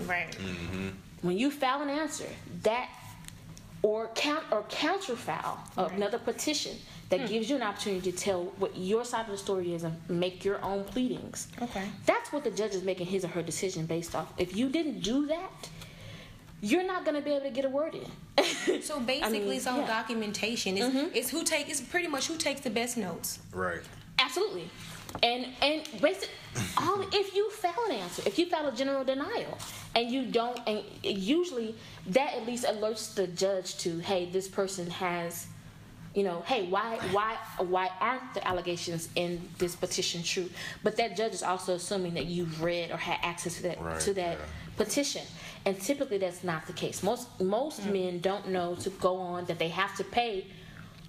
[0.05, 0.31] Right.
[0.31, 0.89] Mm-hmm.
[1.23, 2.29] when you file an answer
[2.61, 2.87] that
[3.81, 5.57] or count or counterfile
[5.93, 6.75] another petition
[7.09, 9.95] that gives you an opportunity to tell what your side of the story is and
[10.09, 11.85] make your own pleadings Okay.
[12.05, 15.01] that's what the judge is making his or her decision based off if you didn't
[15.01, 15.69] do that
[16.61, 19.51] you're not going to be able to get a word in So basically, I mean,
[19.53, 19.81] it's on yeah.
[19.83, 19.87] Mm-hmm.
[19.91, 20.77] documentation.
[20.77, 21.69] It's, it's who take.
[21.69, 23.39] It's pretty much who takes the best notes.
[23.53, 23.81] Right.
[24.37, 24.69] Absolutely.
[25.23, 26.29] And and basic
[26.77, 29.57] all if you file an answer, if you file a general denial
[29.95, 31.75] and you don't and usually
[32.07, 35.47] that at least alerts the judge to, hey, this person has
[36.13, 40.49] you know, hey, why why why aren't the allegations in this petition true?
[40.83, 43.99] But that judge is also assuming that you've read or had access to that Right,
[44.01, 44.45] to that yeah.
[44.77, 45.23] petition.
[45.65, 47.01] And typically that's not the case.
[47.03, 47.93] Most most mm-hmm.
[47.93, 50.47] men don't know to go on that they have to pay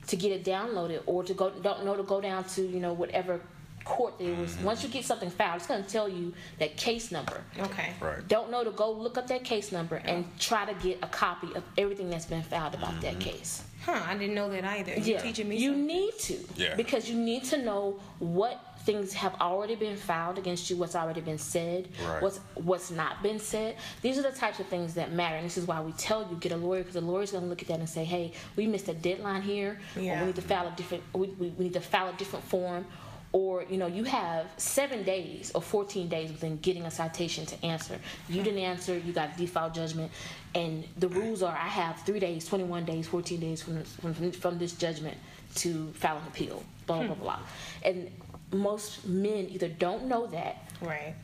[0.09, 2.93] to get it downloaded or to go don't know to go down to, you know,
[2.93, 3.41] whatever
[3.85, 4.53] court there was.
[4.53, 4.65] Mm-hmm.
[4.65, 7.43] Once you get something filed, it's gonna tell you that case number.
[7.59, 7.93] Okay.
[8.01, 8.27] Right.
[8.29, 11.49] Don't know to go look up that case number and try to get a copy
[11.55, 13.31] of everything that's been filed about that mm-hmm.
[13.31, 13.65] case.
[13.85, 14.03] Huh?
[14.07, 14.95] I didn't know that either.
[14.95, 15.87] You Yeah, teaching me you something.
[15.87, 16.39] need to.
[16.57, 16.75] Yeah.
[16.75, 21.21] Because you need to know what things have already been filed against you, what's already
[21.21, 22.23] been said, Right.
[22.23, 23.77] what's what's not been said.
[24.01, 26.37] These are the types of things that matter, and this is why we tell you
[26.37, 28.67] get a lawyer because the lawyer's going to look at that and say, "Hey, we
[28.67, 30.21] missed a deadline here, or Yeah.
[30.21, 32.87] we need to file a different, we, we, we need to file a different form."
[33.31, 37.57] Or you know you have seven days or fourteen days within getting a citation to
[37.63, 37.99] answer.
[38.27, 40.11] You didn't answer, you got default judgment,
[40.55, 44.33] and the rules are I have three days, twenty one days, fourteen days from from,
[44.33, 45.19] from this judgment
[45.57, 46.63] to file an appeal.
[46.87, 47.23] Blah blah hmm.
[47.23, 47.41] blah,
[47.85, 48.11] and
[48.53, 51.15] most men either don't know that, Right.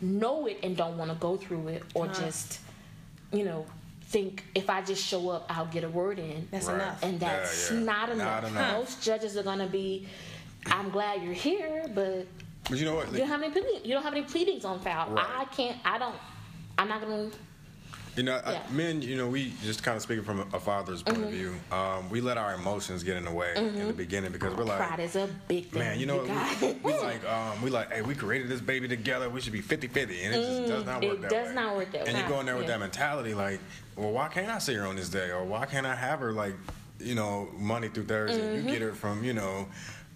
[0.00, 2.20] know it and don't want to go through it, or Uh-huh.
[2.22, 2.60] just
[3.32, 3.66] you know
[4.04, 6.48] think if I just show up, I'll get a word in.
[6.50, 6.74] That's Right.
[6.74, 7.02] enough.
[7.04, 7.78] And Yeah, that's yeah.
[7.78, 8.42] not enough.
[8.42, 8.72] Not enough.
[8.78, 10.08] Most judges are gonna be,
[10.66, 12.26] I'm glad you're here, but
[12.68, 13.12] But you know what?
[13.12, 13.84] you don't have any pleadings.
[13.86, 15.10] You don't have any pleadings on file.
[15.10, 15.24] Right.
[15.40, 15.76] I can't.
[15.84, 16.16] I don't.
[16.78, 17.30] I'm not gonna.
[18.16, 19.02] You know, I- men.
[19.02, 21.26] You know, we just kind of speaking from a father's point Mm-hmm.
[21.26, 21.54] of view.
[21.70, 24.78] Um, we let our emotions get in the way in the beginning because we're like,
[24.78, 25.78] Pride is a big thing.
[25.80, 26.60] man, you know, guys.
[26.60, 29.30] we, we like, um, we like, hey, we created this baby together.
[29.30, 29.96] We should be 50-50.
[30.24, 31.54] and it just does not work Mm, it that does way.
[31.54, 32.08] not work that way.
[32.12, 32.72] And you go in there with Yeah.
[32.72, 33.60] that mentality, like,
[33.96, 36.32] well, why can't I see her on this day, or why can't I have her
[36.32, 36.54] like,
[36.98, 38.40] you know, Monday through Thursday?
[38.40, 38.66] Mm-hmm.
[38.68, 39.66] You get her from, you know.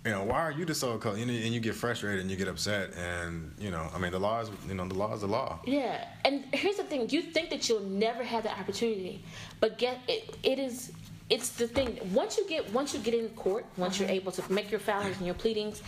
[0.04, 1.16] You know, why are you the sole color?
[1.16, 4.18] And and you get frustrated and you get upset, and you know, I mean, the
[4.18, 5.60] law is, you know, the law is the law.
[5.64, 9.24] Yeah, and here's the thing: you think that you'll never have the opportunity,
[9.60, 10.36] but get it.
[10.42, 10.92] It is.
[11.30, 11.98] It's the thing.
[12.12, 15.16] Once you get once you get in court, once you're able to make your filings
[15.16, 15.82] and your pleadings,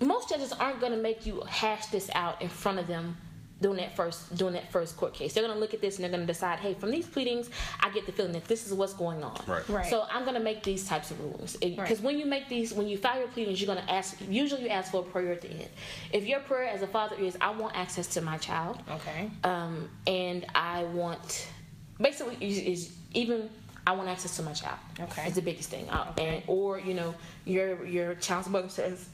[0.00, 3.18] most judges aren't going to make you hash this out in front of them
[3.62, 5.32] doing that first doing that first court case.
[5.32, 7.48] They're going to look at this and they're going to decide, hey, from these pleadings,
[7.80, 9.40] I get the feeling that this is what's going on.
[9.46, 9.66] Right.
[9.68, 9.86] Right.
[9.86, 12.00] So I'm going to make these types of rulings because Right.
[12.02, 14.16] when you make these, when you file your pleadings, you're going to ask.
[14.28, 15.68] Usually, you ask for a prayer at the end.
[16.12, 19.30] If your prayer as a father is, I want access to my child Okay.
[19.44, 21.48] um, and I want
[22.00, 23.48] basically is, is even
[23.86, 24.78] I want access to my child.
[25.00, 25.24] Okay.
[25.26, 25.88] it's the biggest thing.
[25.88, 27.14] Uh, and or you know
[27.44, 29.08] your your child support says,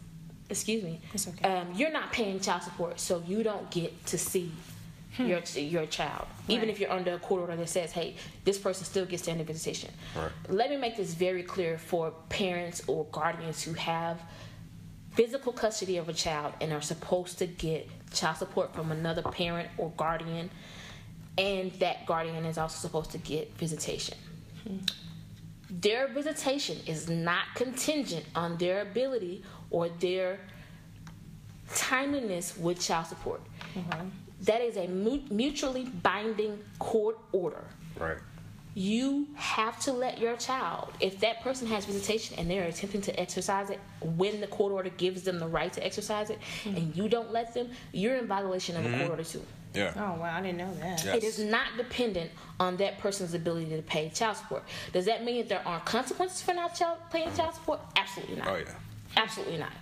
[0.50, 1.44] excuse me, It's okay.
[1.48, 4.52] um, you're not paying child support, so you don't get to see.
[5.16, 6.70] Your, your child, even Hmm.
[6.70, 8.14] If you're under a court order that says, "Hey,
[8.44, 10.30] this person still gets standing visitation." Right.
[10.48, 14.20] Let me make this very clear for parents or guardians who have
[15.14, 19.68] physical custody of a child and are supposed to get child support from another parent
[19.76, 20.50] or guardian,
[21.36, 24.16] and that guardian is also supposed to get visitation.
[25.70, 30.38] Their visitation is not contingent on their ability or their
[31.74, 33.40] timeliness with child support.
[33.74, 34.08] Mm-hmm.
[34.42, 37.64] That is a mutually binding court order
[37.98, 38.18] Right.
[38.74, 43.20] you have to let your child, if that person has visitation and they're attempting to
[43.20, 46.76] exercise it when the court order gives them the right to exercise it, mm-hmm.
[46.76, 49.10] and you don't let them, you're in violation of the court mm-hmm.
[49.10, 49.42] order too.
[49.74, 49.92] Yeah.
[49.96, 51.04] Oh wow, I didn't know that.
[51.04, 51.16] Yes.
[51.16, 54.62] It is not dependent on that person's ability to pay child support.
[54.92, 57.80] Does that mean that there aren't consequences for not child, paying child support?
[57.96, 58.48] Absolutely not.
[58.48, 58.74] Oh yeah.
[59.16, 59.72] Absolutely not.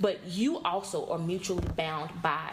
[0.00, 2.52] But you also are mutually bound by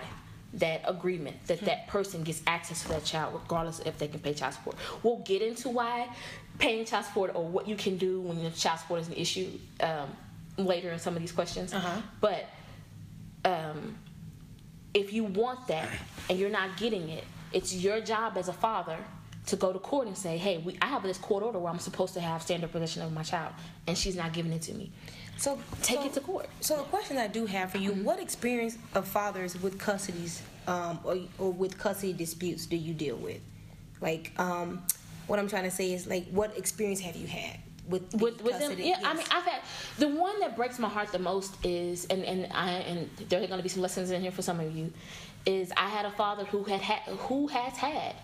[0.53, 4.33] that agreement that that person gets access to that child regardless if they can pay
[4.33, 4.75] child support.
[5.01, 6.09] We'll get into why
[6.59, 9.49] paying child support or what you can do when your child support is an issue
[9.79, 10.09] um,
[10.57, 11.73] later in some of these questions.
[11.73, 12.01] Uh-huh.
[12.19, 12.45] But
[13.45, 13.97] um,
[14.93, 15.89] if you want that
[16.29, 18.97] and you're not getting it, it's your job as a father
[19.47, 21.79] to go to court and say, "Hey, we, I have this court order where I'm
[21.79, 23.53] supposed to have standard possession of my child,
[23.87, 24.91] and she's not giving it to me."
[25.37, 26.49] So Take so- it to court.
[26.59, 30.99] So the question I do have for you: What experience of fathers with custodies um,
[31.03, 33.41] or, or with custody disputes do you deal with?
[34.01, 34.83] Like, um,
[35.27, 38.59] what I'm trying to say is, like, what experience have you had with with with
[38.59, 38.75] them.
[38.77, 39.61] Yeah, I mean, I've had
[39.97, 43.47] the one that breaks my heart the most is, and and I and there are
[43.47, 44.91] going to be some lessons in here for some of you.
[45.45, 48.15] Is I had a father who had had who has had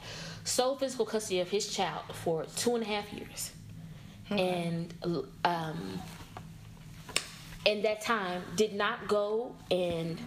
[0.43, 3.51] sole physical custody of his child for two and a half years,
[4.29, 4.93] and
[5.43, 5.99] um,
[7.67, 10.17] in that time did not go and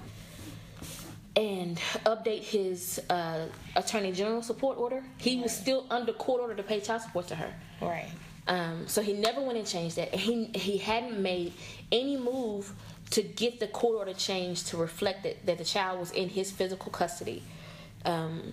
[1.36, 5.02] and update his uh, attorney general support order.
[5.16, 7.52] He was still under court order to pay child support to her.
[7.80, 8.10] right.
[8.46, 10.14] Um, so he never went and changed that.
[10.14, 11.52] He he hadn't made
[11.90, 12.72] any move
[13.10, 16.50] to get the court order changed to reflect that, that the child was in his
[16.50, 17.42] physical custody
[18.04, 18.52] um,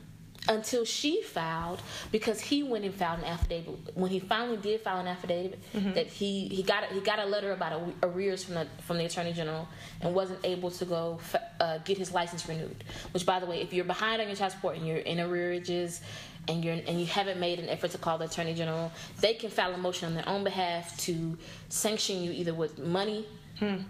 [0.50, 3.96] until she filed because he went and filed an affidavit.
[3.96, 5.60] When he finally did file an affidavit
[5.94, 8.98] that he he got a, he got a letter about a, arrears from the from
[8.98, 9.68] the attorney general
[10.02, 11.20] and wasn't able to go
[11.60, 12.84] uh, get his license renewed.
[13.12, 16.02] Which by the way if you're behind on your child support and you're in arrearages
[16.48, 19.50] and you're and you haven't made an effort to call the attorney general they can
[19.50, 21.38] file a motion on their own behalf to
[21.70, 23.26] sanction you either with money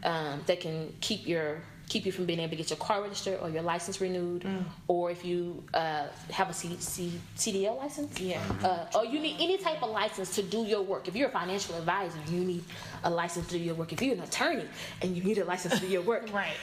[0.04, 3.40] um, that can keep your keep you from being able to get your car registered
[3.42, 4.46] or your license renewed,
[4.88, 8.42] or if you uh, have a C- C- CDL license, Yeah.
[8.64, 11.08] uh, or you need any type of license to do your work.
[11.08, 12.64] If you're a financial advisor, you need
[13.04, 13.94] a license to do your work.
[13.94, 14.66] If you're an attorney
[15.02, 16.54] and you need a license to do your work, Right.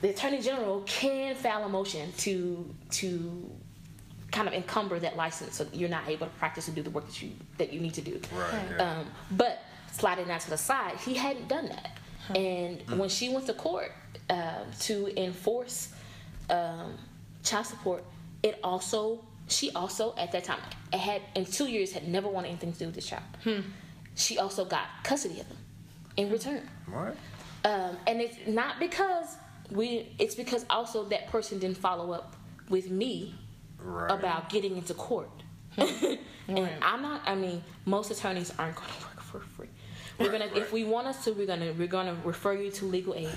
[0.00, 3.50] the attorney general can file a motion to to
[4.32, 6.90] kind of encumber that license so that you're not able to practice and do the
[6.90, 8.18] work that you that you need to do.
[8.34, 8.98] Right, yeah.
[9.00, 9.62] Um, but
[9.92, 11.98] sliding that to the side, he hadn't done that.
[12.34, 13.92] And when she went to court
[14.28, 15.92] um, to enforce
[16.48, 16.96] um,
[17.42, 18.04] child support,
[18.42, 20.60] it also she also at that time
[20.92, 23.24] had in two years had never wanted anything to do with this child.
[24.14, 25.56] She also got custody of him
[26.16, 26.68] in return.
[26.90, 27.16] What?
[27.64, 29.36] um, and it's not because
[29.70, 32.36] we it's because also that person didn't follow up
[32.68, 33.34] with me
[33.82, 34.10] Right.
[34.10, 35.30] about getting into court.
[36.48, 38.94] And i'm not i mean most attorneys aren't going to
[40.20, 42.52] work for free we're gonna if we want us to we're gonna we're gonna refer
[42.54, 43.30] you to legal aid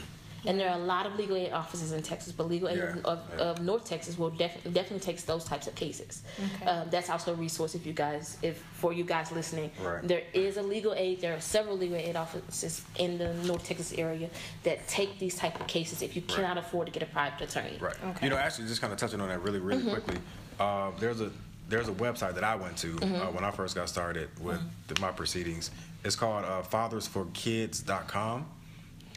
[0.45, 2.95] and there are a lot of legal aid offices in Texas, but legal aid Yeah,
[3.05, 3.43] of, yeah.
[3.45, 6.21] of North Texas will def- definitely takes those types of cases.
[6.67, 10.05] Um, that's also a resource if you guys, if for you guys listening, Right.
[10.05, 11.21] there is a legal aid.
[11.21, 14.29] There are several legal aid offices in the North Texas area
[14.63, 17.77] that take these type of cases if you cannot afford to get a private attorney.
[17.79, 17.95] Right.
[18.21, 20.17] You know, actually, just kind of touching on that really, really quickly.
[20.59, 21.31] Uh, there's a
[21.69, 24.99] there's a website that I went to uh, when I first got started with the,
[24.99, 25.71] my proceedings.
[26.03, 28.45] It's called uh, FathersForKids.com.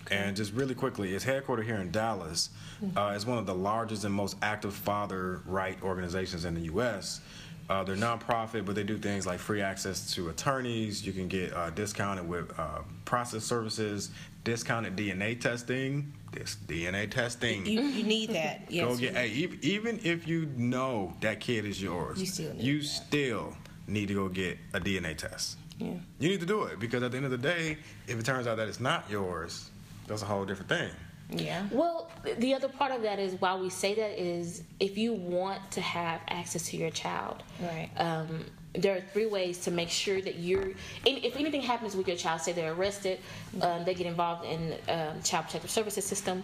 [0.08, 2.50] And just really quickly, it's headquartered here in Dallas.
[2.96, 7.20] Uh, it's one of the largest and most active father right organizations in the U.S.
[7.68, 11.04] Uh, they're nonprofit, but they do things like free access to attorneys.
[11.04, 14.10] You can get uh, discounted with uh, process services,
[14.44, 16.12] discounted DNA testing.
[16.30, 17.66] This DNA testing.
[17.66, 18.60] You, you need that.
[18.68, 18.84] Yes.
[18.86, 19.14] Go get.
[19.14, 23.56] Hey, ev- even if you know that kid is yours, You still need you still
[23.88, 25.56] need to go get a DNA test.
[25.78, 25.94] Yeah.
[26.18, 27.76] You need to do it because at the end of the day,
[28.06, 29.70] if it turns out that it's not yours,
[30.06, 30.90] that's a whole different thing.
[31.30, 31.66] Yeah.
[31.72, 32.08] Well,
[32.38, 35.80] the other part of that is why we say that is if you want to
[35.80, 37.90] have access to your child, Right.
[37.96, 38.44] um,
[38.74, 40.62] there are three ways to make sure that you're.
[41.06, 43.18] And if anything happens with your child, say they're arrested,
[43.60, 46.42] um, they get involved in um, child protective services system,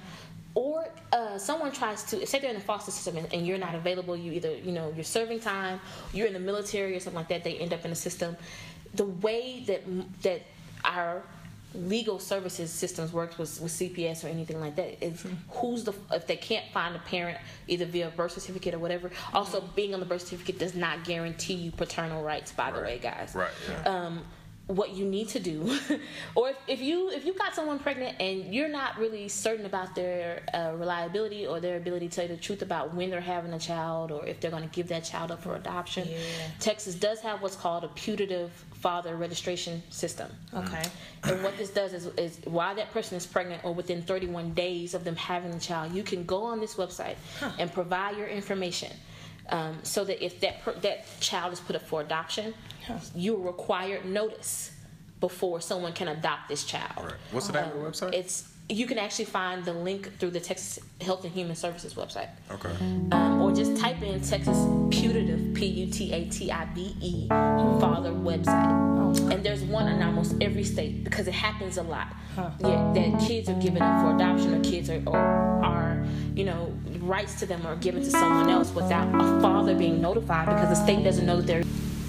[0.54, 3.74] or uh, someone tries to say they're in the foster system and, and you're not
[3.74, 4.16] available.
[4.16, 5.78] You either you know you're serving time,
[6.12, 7.44] you're in the military or something like that.
[7.44, 8.36] They end up in the system.
[8.94, 9.82] The way that
[10.22, 10.42] that
[10.84, 11.22] our
[11.74, 16.26] legal services systems works with, with CPS or anything like that is who's the if
[16.26, 19.10] they can't find a parent either via birth certificate or whatever.
[19.32, 22.52] Also, being on the birth certificate does not guarantee you paternal rights.
[22.52, 23.32] By the way, guys.
[23.34, 23.50] Right.
[23.68, 23.88] Yeah.
[23.88, 24.24] Um,
[24.76, 25.78] what you need to do,
[26.34, 29.94] or if, if you if you got someone pregnant and you're not really certain about
[29.94, 33.52] their uh, reliability or their ability to tell you the truth about when they're having
[33.52, 36.08] a child or if they're going to give that child up for adoption,
[36.60, 38.50] Texas does have what's called a putative
[38.82, 40.28] father registration system.
[40.52, 40.82] Okay.
[41.22, 44.94] And what this does is, is while that person is pregnant or within 31 days
[44.94, 47.16] of them having the child, you can go on this website
[47.58, 48.90] and provide your information.
[49.48, 52.54] Um, so that if that per, that child is put up for adoption,
[53.14, 54.70] you're required notice
[55.20, 56.92] before someone can adopt this child.
[56.96, 57.14] Right.
[57.32, 58.14] What's the name of the website?
[58.14, 62.28] It's you can actually find the link through the Texas Health and Human Services website
[62.50, 62.70] Okay.
[63.10, 64.56] um, or just type in Texas
[64.90, 70.00] Putative P U T A T I B E Father website, and there's one in
[70.02, 72.14] almost every state because it happens a lot.
[72.60, 76.72] Yeah, that kids are given up for adoption, or kids are, or are you know
[77.02, 80.84] rights to them are given to someone else without a father being notified because the
[80.84, 81.62] state doesn't know that they're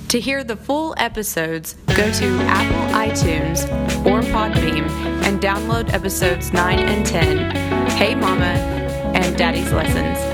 [0.10, 3.66] To hear the full episodes, go to Apple iTunes
[4.06, 4.88] or Podbean
[5.24, 8.54] and download episodes 9 and 10 Hey Mama
[9.16, 10.33] and Daddy's Lessons.